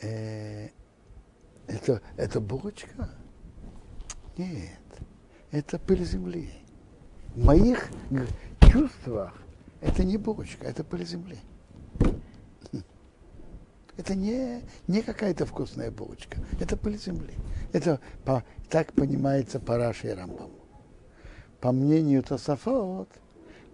[0.00, 0.70] э,
[1.68, 3.10] это, это булочка.
[4.38, 4.80] Нет,
[5.50, 6.50] это пыль земли.
[7.34, 7.90] В моих
[8.60, 9.34] чувствах
[9.82, 11.38] это не булочка, это пыль земли.
[13.96, 17.34] Это не, не какая-то вкусная булочка, это пыль земли.
[17.72, 20.58] Это по, так понимается по Раши и Рамбаму
[21.60, 23.08] по мнению Тософот,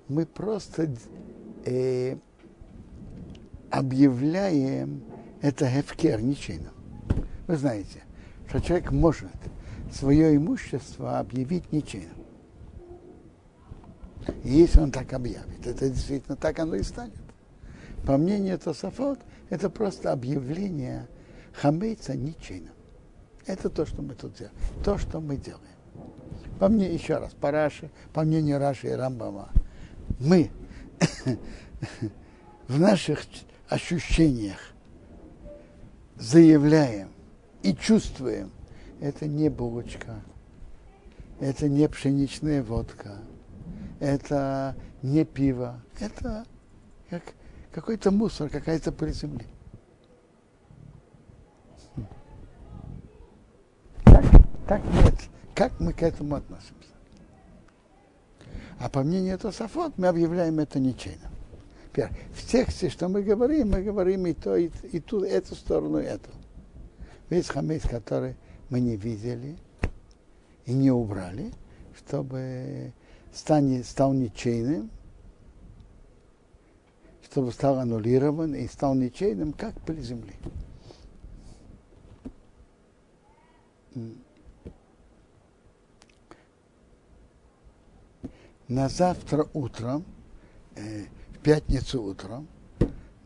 [0.09, 0.95] мы просто
[1.65, 2.17] э,
[3.71, 5.03] объявляем
[5.43, 6.73] это хефкер ничейно.
[7.47, 8.03] Вы знаете,
[8.49, 9.31] что человек может
[9.95, 12.13] свое имущество объявить ничейно.
[14.43, 17.15] И если он так объявит, это действительно так оно и станет.
[18.07, 19.21] По мнению Тософот,
[19.51, 21.07] это просто объявление
[21.53, 22.71] хамейца ничейно.
[23.47, 24.57] Это то, что мы тут делаем.
[24.83, 25.75] То, что мы делаем
[26.59, 29.49] по мне, еще раз, по Раши, по мнению Раши и Рамбама,
[30.21, 30.51] мы
[32.69, 33.21] в наших
[33.69, 34.73] ощущениях
[36.17, 37.11] заявляем
[37.63, 38.51] и чувствуем,
[39.05, 40.23] это не булочка,
[41.39, 43.19] это не пшеничная водка,
[44.01, 46.47] это не пиво, это
[47.11, 47.23] как
[47.71, 49.47] какой-то мусор, какая-то пыль земли.
[54.05, 54.25] Так,
[54.67, 55.15] так нет
[55.55, 56.73] как мы к этому относимся?
[58.79, 61.31] А по мнению Тософот мы объявляем это ничейно.
[62.33, 66.05] В тексте, что мы говорим, мы говорим и то, и, и ту, эту сторону, и
[66.05, 66.31] эту.
[67.31, 68.35] Весь хамец, который
[68.71, 69.57] мы не видели
[70.67, 71.53] и не убрали,
[71.97, 72.93] чтобы
[73.33, 74.91] стань, стал ничейным,
[77.23, 80.35] чтобы стал аннулирован и стал ничейным, как пыль земли.
[88.69, 90.05] на завтра утром,
[90.75, 92.49] э, в пятницу утром,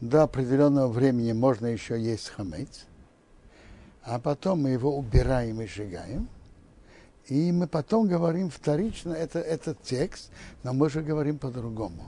[0.00, 2.86] до определенного времени можно еще есть хамец,
[4.08, 6.28] а потом мы его убираем и сжигаем.
[7.26, 10.30] И мы потом говорим вторично это, этот текст,
[10.62, 12.04] но мы же говорим по-другому.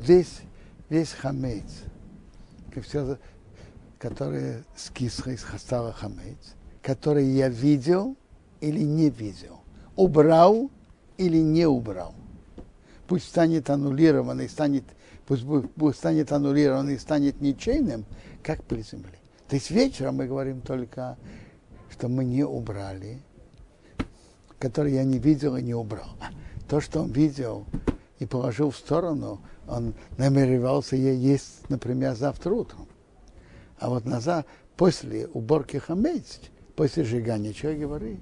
[0.00, 0.40] Весь,
[0.88, 1.64] весь хамец,
[2.82, 3.18] все,
[3.98, 8.16] который с кисхой стало хамец, который я видел
[8.62, 9.60] или не видел,
[9.96, 10.70] убрал
[11.18, 12.14] или не убрал.
[13.06, 14.84] Пусть станет аннулированный, станет,
[15.26, 18.06] пусть будет, станет аннулированный, станет ничейным,
[18.42, 19.18] как при земле.
[19.48, 21.16] То есть вечером мы говорим только,
[21.90, 23.20] что мы не убрали,
[24.58, 26.16] который я не видел и не убрал.
[26.68, 27.66] То, что он видел
[28.18, 32.88] и положил в сторону, он намеревался есть, например, завтра утром.
[33.78, 36.40] А вот назад, после уборки хамец,
[36.74, 38.16] после сжигания, что я говорю?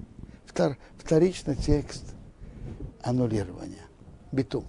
[0.47, 2.05] Втор, вторичный текст
[3.03, 3.87] аннулирования.
[4.33, 4.65] Биту.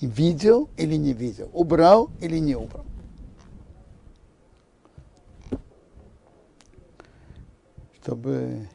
[0.00, 2.86] Видел или не видел, убрал или не убрал.
[8.02, 8.68] Чтобы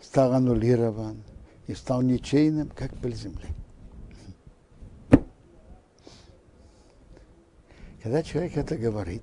[0.00, 1.22] стал аннулирован
[1.66, 3.48] и стал ничейным, как пыль земли.
[8.02, 9.22] Когда человек это говорит,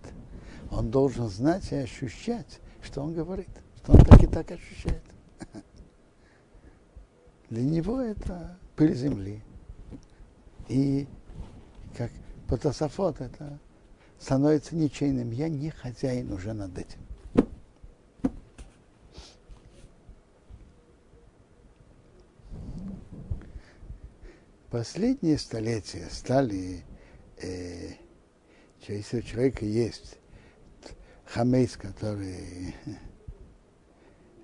[0.70, 5.04] он должен знать и ощущать, что он говорит, что он так и так ощущает.
[7.50, 9.42] Для него это пыль земли.
[10.68, 11.08] И
[11.98, 12.12] как
[12.48, 13.60] потасофот это
[14.20, 15.32] становится ничейным.
[15.32, 17.05] Я не хозяин уже над этим.
[24.76, 26.84] Последние столетия стали,
[27.42, 27.92] э,
[28.86, 30.18] если у человека есть
[31.24, 32.76] хамейс, который,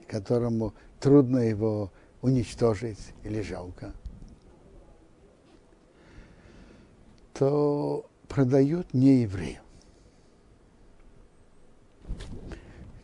[0.08, 3.92] которому трудно его уничтожить или жалко,
[7.34, 9.60] то продают не еврею.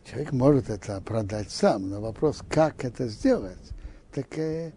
[0.06, 3.72] Человек может это продать сам, но вопрос, как это сделать,
[4.14, 4.72] так э,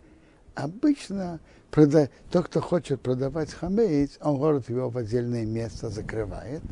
[0.56, 1.38] обычно
[1.70, 2.10] прода...
[2.30, 6.62] тот, кто хочет продавать хамейц, он город его в отдельное место закрывает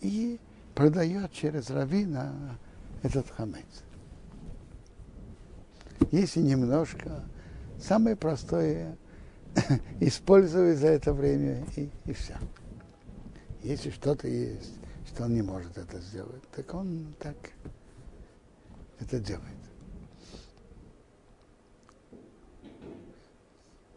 [0.00, 0.38] и
[0.74, 2.58] продает через равина
[3.02, 3.84] этот хамейц.
[6.10, 7.22] Если немножко,
[7.80, 8.96] самое простое,
[10.00, 12.36] использует за это время и, и все.
[13.62, 14.72] Если что-то есть,
[15.06, 17.36] что он не может это сделать, так он так
[18.98, 19.46] это делает.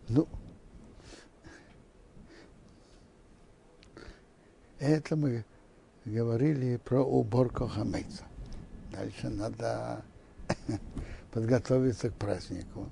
[0.07, 0.27] Ну,
[4.77, 5.43] это мы
[6.05, 8.23] говорили про уборку хамейца.
[8.91, 10.05] Дальше надо
[11.31, 12.89] подготовиться к празднику.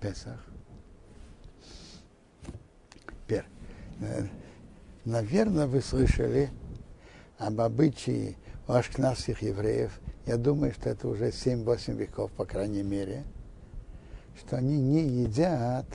[0.00, 0.42] Песах.
[3.26, 3.44] Теперь,
[4.00, 4.26] э,
[5.04, 6.48] наверное, вы слышали
[7.36, 10.00] об обычае у ашкнадских евреев.
[10.24, 13.24] Я думаю, что это уже 7-8 веков, по крайней мере–
[14.38, 15.86] что они не едят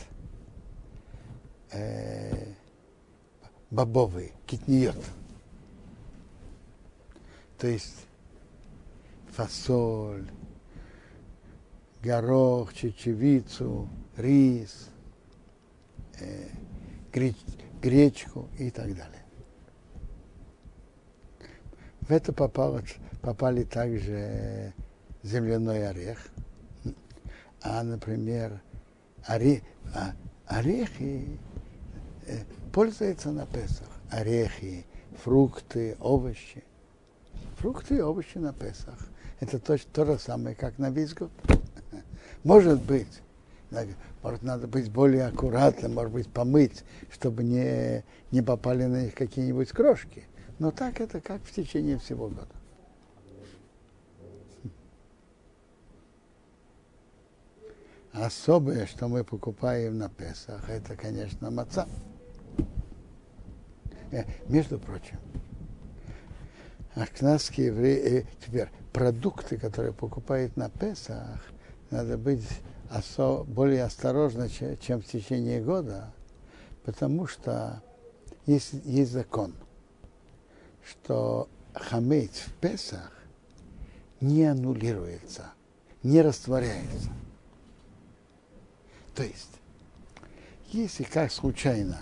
[1.72, 2.54] э,
[3.72, 4.98] бобовые, китниот.
[7.58, 8.06] То есть
[9.32, 10.30] фасоль,
[12.02, 13.88] горох, чечевицу,
[14.18, 14.90] рис,
[16.20, 16.50] э,
[17.12, 17.38] греч,
[17.82, 19.24] гречку и так далее.
[22.02, 22.84] В это попало,
[23.22, 24.74] попали также
[25.24, 26.33] земляной орех,
[27.64, 28.62] а, например,
[29.26, 29.64] оре,
[29.96, 30.14] а,
[30.46, 31.40] орехи
[32.28, 32.44] э,
[32.74, 33.88] пользуются на Песах.
[34.12, 34.86] Орехи,
[35.24, 36.64] фрукты, овощи.
[37.58, 38.98] Фрукты и овощи на Песах.
[39.40, 41.32] Это точно то же самое, как на весь год.
[42.44, 43.22] Может быть,
[44.22, 49.70] может, надо быть более аккуратным, может быть, помыть, чтобы не, не попали на них какие-нибудь
[49.70, 50.26] крошки.
[50.60, 52.54] Но так это как в течение всего года.
[58.14, 61.88] Особое, что мы покупаем на Песах, это, конечно, маца.
[64.12, 65.18] Э, между прочим,
[66.94, 71.44] ашкнадские евреи, э, теперь продукты, которые покупают на Песах,
[71.90, 72.48] надо быть
[72.92, 76.14] осо, более осторожно, чем, в течение года,
[76.86, 77.82] потому что
[78.46, 79.56] есть, есть закон,
[80.88, 83.12] что хамейц в Песах
[84.22, 85.46] не аннулируется,
[86.04, 87.10] не растворяется.
[89.16, 89.52] То есть,
[90.72, 92.02] если как случайно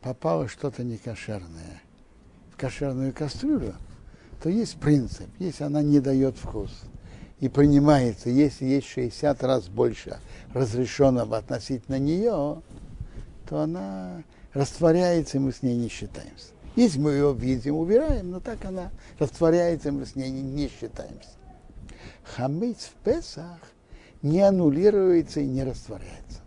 [0.00, 1.82] попало что-то некошерное
[2.52, 3.74] в кошерную кастрюлю,
[4.42, 5.28] то есть принцип.
[5.38, 6.70] Если она не дает вкус
[7.40, 10.18] и принимается, если есть 60 раз больше
[10.54, 12.62] разрешенного относительно нее,
[13.48, 14.22] то она
[14.54, 16.52] растворяется, и мы с ней не считаемся.
[16.76, 21.30] Если мы ее видим, убираем, но так она растворяется, мы с ней не, не считаемся.
[22.22, 23.58] Хамыц в Песах
[24.22, 26.40] не аннулируется и не растворяется.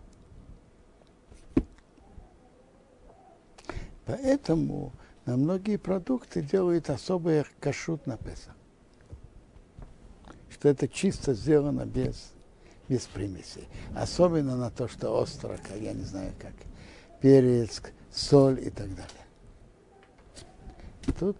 [4.04, 4.92] Поэтому
[5.24, 8.56] на многие продукты делают особый кашут на Песах.
[10.50, 12.32] Что это чисто сделано без,
[12.88, 13.68] без примесей.
[13.94, 16.52] Особенно на то, что остро, как я не знаю как,
[17.20, 19.08] перец, соль и так далее.
[21.18, 21.36] Тут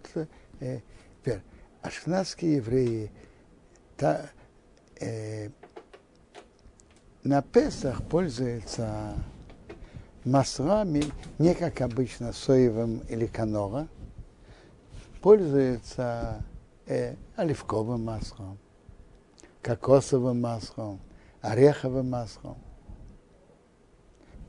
[0.59, 0.79] э,
[1.21, 1.41] теперь,
[1.81, 3.11] ашкнадские евреи
[3.97, 4.29] та,
[4.99, 5.49] э,
[7.23, 9.13] на Песах пользуются
[10.25, 11.03] маслами,
[11.39, 13.87] не как обычно соевым или канора,
[15.21, 16.43] пользуются
[16.85, 18.57] э, оливковым маслом,
[19.61, 20.99] кокосовым маслом,
[21.41, 22.57] ореховым маслом,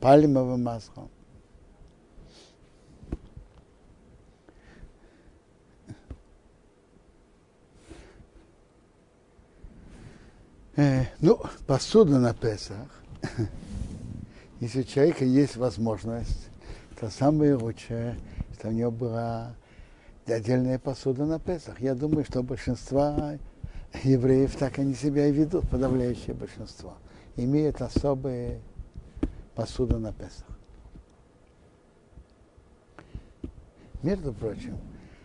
[0.00, 1.10] пальмовым маслом.
[10.76, 12.88] Э, ну, посуда на Песах
[14.60, 16.48] если у человека есть возможность,
[16.98, 18.16] то самое лучшее,
[18.54, 19.54] что у него была
[20.26, 21.80] отдельная посуда на Песах.
[21.80, 23.14] Я думаю, что большинство
[24.02, 26.94] евреев так они себя и ведут, подавляющее большинство.
[27.36, 28.60] Имеют особые
[29.54, 30.46] посуды на Песах.
[34.02, 34.78] Между прочим,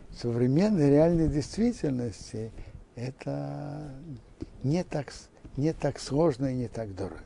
[0.09, 2.51] в современной реальной действительности
[2.95, 3.91] это
[4.63, 5.13] не так,
[5.59, 7.23] не так сложно и не так дорого.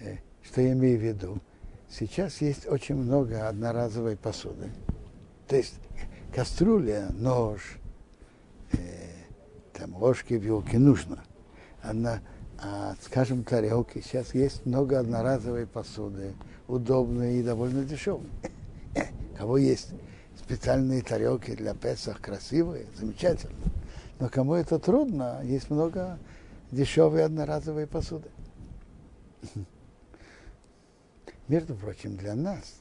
[0.00, 1.38] Э, что я имею в виду?
[1.88, 4.70] Сейчас есть очень много одноразовой посуды.
[5.46, 5.74] То есть
[6.34, 7.78] кастрюля, нож,
[8.72, 8.78] э,
[9.72, 11.22] там ложки, вилки нужно.
[11.82, 12.20] Она,
[12.60, 14.00] а, скажем, тарелки.
[14.00, 16.34] Сейчас есть много одноразовой посуды,
[16.66, 18.30] удобные и довольно дешевые.
[19.38, 19.90] Кого есть
[20.44, 23.56] специальные тарелки для Песах, красивые, замечательно.
[24.20, 26.18] Но кому это трудно, есть много
[26.70, 28.28] дешевые одноразовые посуды.
[31.48, 32.74] Между прочим, для нас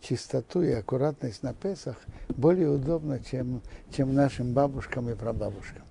[0.00, 1.98] чистоту и аккуратность на Песах
[2.28, 3.62] более удобно, чем,
[3.92, 5.84] чем нашим бабушкам и прабабушкам.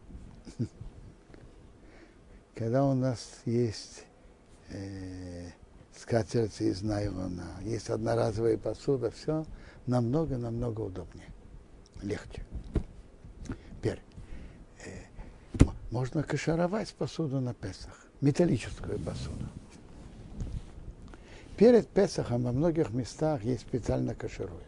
[2.56, 4.04] Когда у нас есть
[4.72, 5.48] э,
[5.98, 9.46] скатерти из найлона, есть одноразовая посуда, все
[9.86, 11.28] намного-намного удобнее,
[12.02, 12.44] легче.
[13.78, 14.02] Теперь,
[15.92, 19.48] можно кашаровать посуду на Песах, металлическую посуду.
[21.58, 24.66] Перед Песахом во многих местах есть специально кашируют.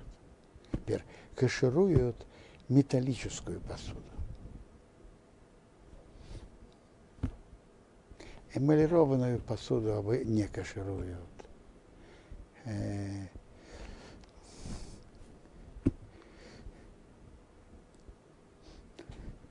[0.72, 1.04] Теперь
[1.36, 2.16] кашируют
[2.70, 4.02] металлическую посуду.
[8.54, 11.20] Эмалированную посуду не кашируют.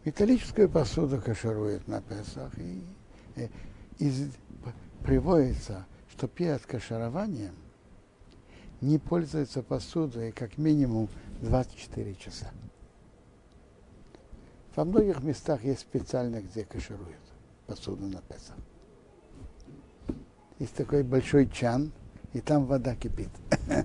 [0.06, 2.56] Металлическую посуду кашируют на Песах.
[2.60, 2.80] И,
[3.34, 3.50] и,
[3.98, 4.30] и
[5.02, 7.56] приводится, что перед кашированием
[8.80, 11.08] не пользуется посудой как минимум
[11.40, 12.52] 24 часа.
[14.76, 17.18] Во многих местах есть специально, где кашируют
[17.66, 18.56] посуду на Песах.
[20.60, 21.90] Есть такой большой чан,
[22.32, 23.30] и там вода кипит.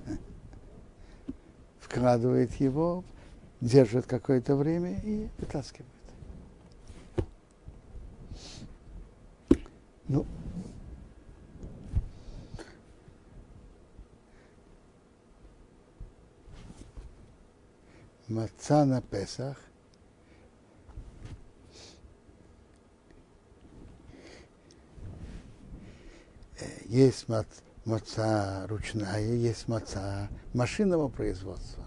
[1.80, 3.02] Вкладывает его,
[3.60, 5.90] держит какое-то время и вытаскивает.
[10.08, 10.26] Ну,
[18.28, 19.58] маца на Песах
[26.86, 27.26] есть
[27.84, 31.84] маца ручная, есть маца машинного производства.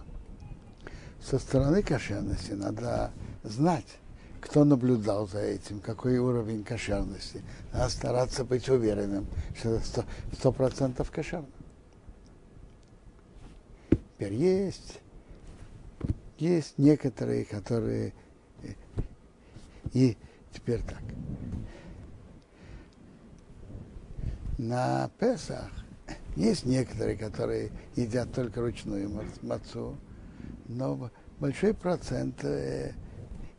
[1.22, 3.12] Со стороны кошерности надо
[3.44, 4.00] знать,
[4.46, 7.42] кто наблюдал за этим, какой уровень кошерности.
[7.74, 9.28] Надо стараться быть уверенным,
[9.58, 11.50] что это сто процентов кошерно.
[13.90, 15.00] Теперь есть,
[16.38, 18.14] есть некоторые, которые
[19.94, 20.16] и
[20.54, 21.02] теперь так.
[24.58, 25.72] На Песах
[26.36, 29.10] есть некоторые, которые едят только ручную
[29.42, 29.98] мацу,
[30.68, 32.94] но большой процент э,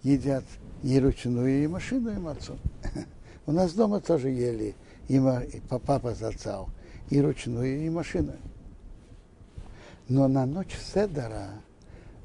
[0.03, 0.45] едят
[0.83, 2.57] и ручную, и машину, и мацу.
[3.47, 4.75] У нас дома тоже ели
[5.09, 5.21] и,
[5.69, 6.69] папа зацал,
[7.11, 8.33] и ручную, и машину.
[10.09, 11.51] Но на ночь Седора,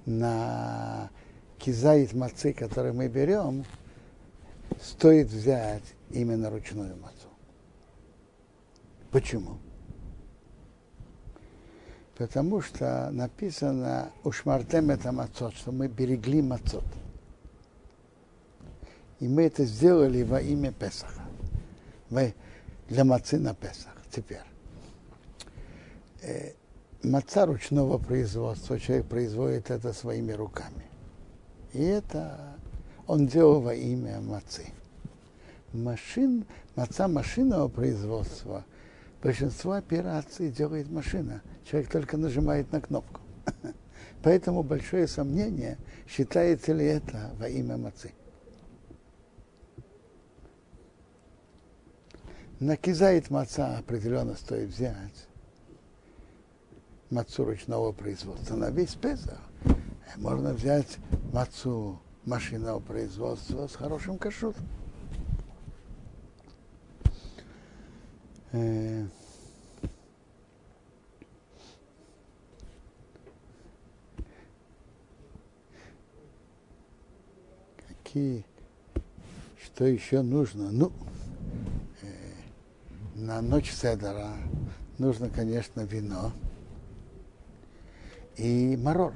[0.05, 1.09] на
[1.57, 3.65] кизаит мацы, который мы берем,
[4.81, 7.27] стоит взять именно ручную мацу.
[9.11, 9.57] Почему?
[12.17, 16.85] Потому что написано «Ушмартем это мацот», что мы берегли мацот.
[19.21, 21.21] И мы это сделали во имя Песаха,
[22.89, 23.95] для мацы на Песах.
[24.09, 24.41] Теперь,
[26.23, 26.53] э,
[27.03, 30.87] маца ручного производства, человек производит это своими руками.
[31.73, 32.57] И это
[33.05, 34.65] он делал во имя мацы.
[35.71, 36.45] Машин,
[36.75, 38.65] маца машинного производства,
[39.21, 41.43] большинство операций делает машина.
[41.69, 43.21] Человек только нажимает на кнопку.
[44.23, 48.13] Поэтому большое сомнение, считается ли это во имя мацы.
[52.61, 55.25] На кизает маца определенно стоит взять
[57.09, 58.55] мацу ручного производства.
[58.55, 59.41] На весь Песах
[60.17, 60.99] можно взять
[61.33, 64.63] мацу машинного производства с хорошим кашрутом.
[68.51, 69.07] Э,
[77.87, 78.45] какие,
[79.63, 80.69] что еще нужно?
[80.69, 80.91] Ну,
[83.31, 84.33] на ночь Седора
[84.97, 86.33] нужно, конечно, вино
[88.35, 89.13] и марор.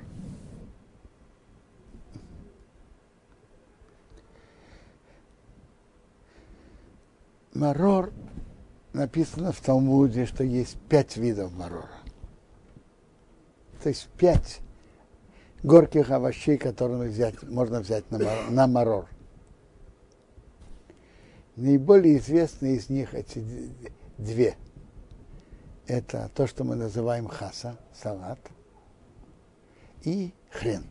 [7.53, 8.13] Марор
[8.93, 11.89] написано в Талмуде, что есть пять видов марора.
[13.84, 14.61] То есть пять
[15.61, 19.09] горьких овощей, которые взять, можно взять на, на марор.
[21.57, 23.39] Наиболее известные из них эти
[24.18, 24.55] две.
[25.88, 28.39] Это то, что мы называем хаса, салат,
[30.03, 30.84] и хрен.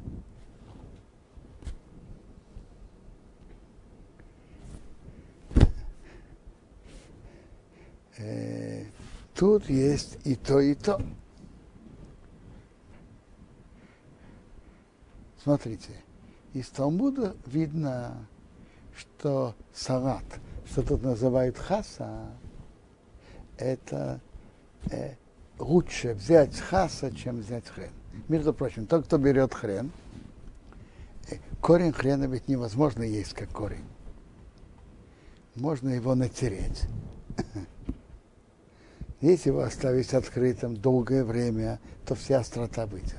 [8.16, 8.84] Э,
[9.34, 11.00] тут есть и то, и то.
[15.42, 15.90] Смотрите,
[16.52, 18.26] из Талмуда видно,
[18.94, 20.24] что салат–
[20.66, 22.30] что тут называют хаса,
[23.58, 24.20] это
[24.90, 25.14] э,
[25.58, 27.92] лучше взять хаса, чем взять хрен.
[28.28, 29.92] Между прочим, тот, кто берет хрен,
[31.30, 33.86] э, корень хрена ведь невозможно есть как корень.
[35.54, 36.82] Можно его натереть.
[39.20, 43.18] Если его оставить открытым долгое время, то вся острота выйдет.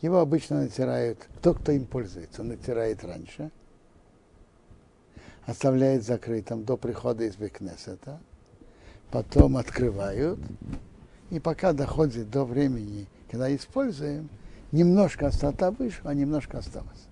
[0.00, 3.50] Его обычно натирают, кто кто им пользуется, натирает раньше–
[5.46, 8.20] оставляет закрытым до прихода из Бекнесета,
[9.14, 10.40] потом открывают,
[11.30, 14.28] и пока доходит до времени, когда используем,
[14.72, 17.06] немножко остата вышла, а немножко осталось.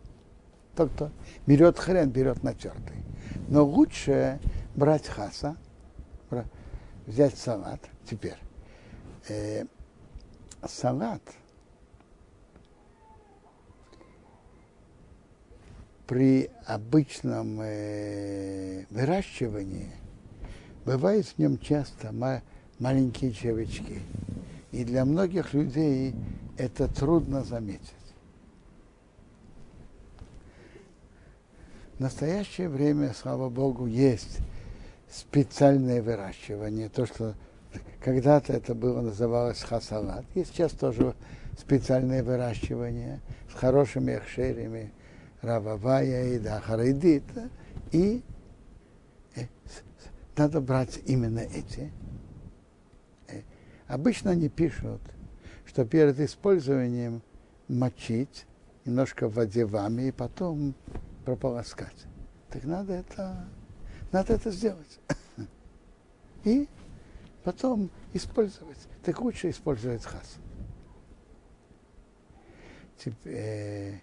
[0.75, 1.11] Тот, кто
[1.47, 2.97] берет хрен, берет натертый.
[3.47, 4.41] Но лучше
[4.75, 5.57] брать хаса,
[7.07, 7.79] взять салат.
[8.11, 8.39] Теперь,
[9.29, 9.65] э,
[10.67, 11.23] салат–
[16.09, 19.93] при обычном э, выращивании
[20.85, 22.43] бывает в нем часто ма-
[22.79, 24.01] маленькие червячки.
[24.71, 26.15] И для многих людей
[26.57, 27.93] это трудно заметить.
[31.97, 34.39] В настоящее время, слава Богу, есть
[35.11, 36.89] специальное выращивание.
[36.89, 37.35] То, что
[38.03, 40.25] когда-то это было, называлось хасалат.
[40.35, 41.15] Есть сейчас тоже
[41.59, 43.21] специальное выращивание
[43.51, 44.91] с хорошими ахшерами,
[45.43, 47.25] Рававая и Дахаридит.
[47.93, 48.23] И
[50.37, 51.93] надо брать именно эти.
[53.29, 53.43] Э,
[53.87, 55.01] обычно они пишут,
[55.65, 57.23] что перед использованием
[57.69, 58.47] мочить
[58.85, 60.75] немножко в воде вами и потом
[61.25, 62.07] прополоскать.
[62.51, 63.49] Так надо это,
[64.11, 65.01] надо это сделать.
[66.45, 66.69] И
[67.45, 68.79] потом использовать.
[69.03, 70.37] Так лучше использовать хас.
[72.99, 74.03] Теперь,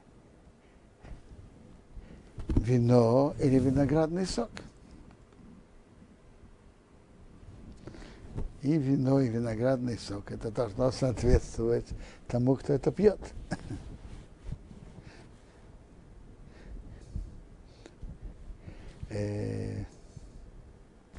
[2.47, 4.49] вино или виноградный сок.
[8.61, 10.31] И вино, и виноградный сок.
[10.31, 11.87] Это должно соответствовать
[12.27, 13.19] тому, кто это пьет.
[19.09, 19.85] Э,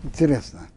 [0.03, 0.69] интересно.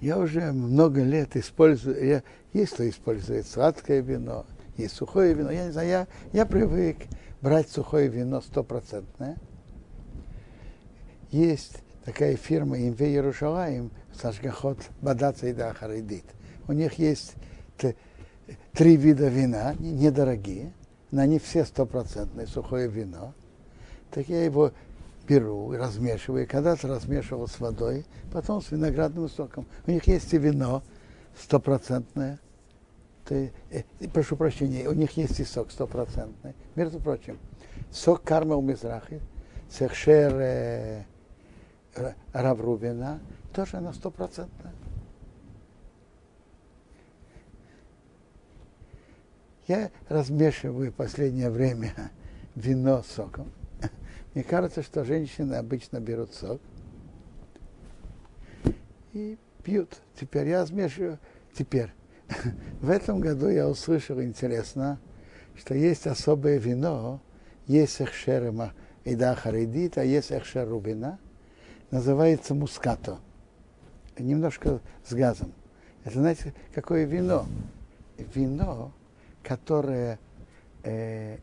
[0.00, 2.22] Я уже много лет использую, я,
[2.52, 5.50] есть кто использует сладкое вино, есть сухое вино.
[5.50, 6.96] Я не знаю, я, я привык
[7.42, 9.36] брать сухое вино стопроцентное.
[11.30, 16.24] Есть такая фирма Инве Ярушалаем, Сашгахот Бадаца и Дахаридит.
[16.66, 17.34] У них есть
[18.72, 20.72] три вида вина, недорогие.
[21.12, 23.32] но они все стопроцентные, сухое вино,
[24.10, 24.72] так я его
[25.28, 26.48] беру размешиваю.
[26.48, 29.66] Когда-то размешивал с водой, потом с виноградным соком.
[29.86, 30.82] У них есть и вино
[31.40, 32.40] стопроцентное.
[33.28, 33.50] Э,
[34.12, 36.54] прошу прощения, у них есть и сок стопроцентный.
[36.74, 37.38] Между прочим,
[37.92, 39.20] сок Кармел Мизрахи,
[39.70, 41.04] Сехшер э,
[42.32, 43.20] Раврубина,
[43.52, 44.72] тоже на стопроцентное.
[49.66, 51.92] Я размешиваю последнее время
[52.54, 53.52] вино соком.
[54.34, 56.60] Мне кажется, что женщины обычно берут сок
[59.12, 60.00] и пьют.
[60.18, 61.18] Теперь я размешиваю.
[61.56, 61.92] Теперь,
[62.80, 65.00] в этом году я услышал интересно,
[65.56, 67.20] что есть особое вино,
[67.66, 68.52] есть эхшер
[69.04, 71.18] ида харидит, а есть эхшер рубина,
[71.90, 73.18] называется мускато.
[74.18, 75.52] Немножко с газом.
[76.04, 77.46] Это знаете, какое вино?
[78.34, 78.92] Вино,
[79.42, 80.18] которое
[80.82, 81.38] э,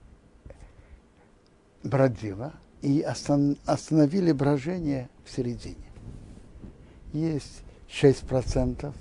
[1.83, 5.75] бродило, и остановили брожение в середине.
[7.13, 8.93] Есть 6%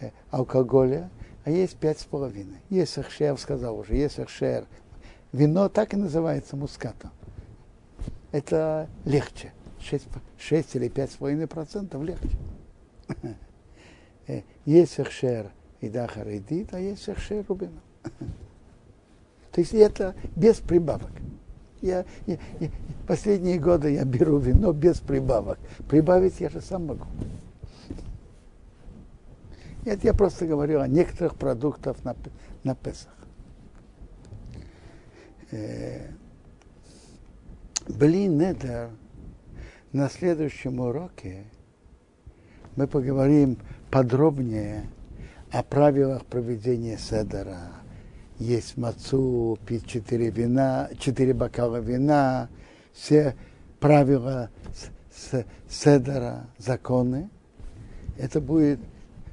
[0.00, 1.10] э, алкоголя,
[1.44, 2.56] а есть 5,5%.
[2.70, 4.66] Есть эхшер, сказал уже, есть эхшер.
[5.32, 7.10] Вино так и называется мускатом.
[8.32, 9.52] Это легче.
[9.86, 10.06] 6,
[10.38, 13.36] 6 или 5,5% легче.
[14.64, 17.80] Есть эхшер и дахар идит, а есть эхшер рубина.
[19.52, 21.12] То есть это без прибавок.
[21.80, 22.70] Я, я, я,
[23.06, 25.58] последние годы я беру вино без прибавок.
[25.88, 27.04] Прибавить я же сам могу.
[29.84, 32.16] Нет, я просто говорю о некоторых продуктах на,
[32.64, 33.14] на Песах.
[35.52, 36.10] Э,
[37.88, 38.90] Блин, Недер,
[39.92, 41.44] на следующем уроке
[42.76, 43.58] мы поговорим
[43.90, 44.86] подробнее
[45.50, 47.72] о правилах проведения Седера,
[48.38, 52.48] есть мацу, пить четыре вина, четыре бокала вина,
[52.92, 53.34] все
[53.80, 54.50] правила
[55.68, 57.30] седера, законы.
[58.18, 58.80] Это будет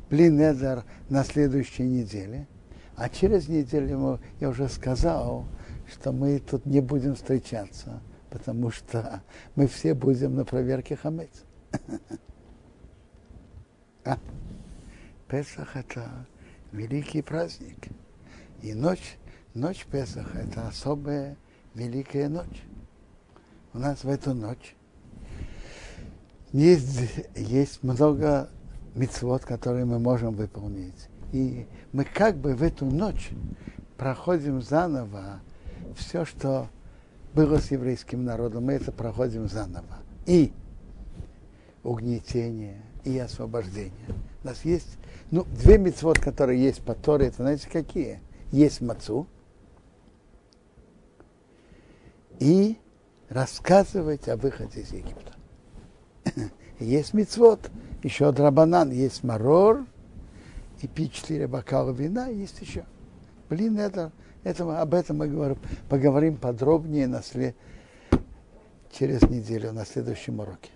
[0.10, 2.48] Блинедер на следующей неделе.
[2.96, 5.46] А через неделю я уже сказал,
[5.92, 8.00] что мы тут не будем встречаться,
[8.34, 9.22] потому что
[9.56, 11.44] мы все будем на проверке хамец.
[14.06, 14.18] А?
[15.30, 16.26] Песах это
[16.74, 17.88] великий праздник.
[18.62, 19.18] И ночь,
[19.54, 21.38] ночь Песаха– это особая
[21.74, 22.64] великая ночь.
[23.74, 24.76] У нас в эту ночь
[26.52, 28.50] есть, есть много
[28.94, 31.08] мецвод, которые мы можем выполнить.
[31.32, 33.30] И мы как бы в эту ночь
[33.96, 35.40] проходим заново
[35.96, 36.68] все, что
[37.34, 39.98] было с еврейским народом, мы это проходим заново.
[40.26, 40.52] И
[41.84, 43.92] угнетение, и освобождение.
[44.44, 44.98] У нас есть
[45.32, 48.22] ну, две мецвод, которые есть по Торе, это знаете какие?
[48.54, 49.26] есть мацу
[52.40, 52.78] и
[53.30, 55.34] рассказывать о выходе из Египта.
[56.80, 57.72] есть мицвод,
[58.04, 59.86] еще драбанан, есть марор,
[60.82, 62.86] и пить четыре бокала вина, есть еще.
[63.50, 64.12] Блин, это,
[64.44, 65.58] это, об этом мы говорим,
[65.90, 67.56] поговорим подробнее на след...
[68.92, 70.70] через неделю, на следующем уроке.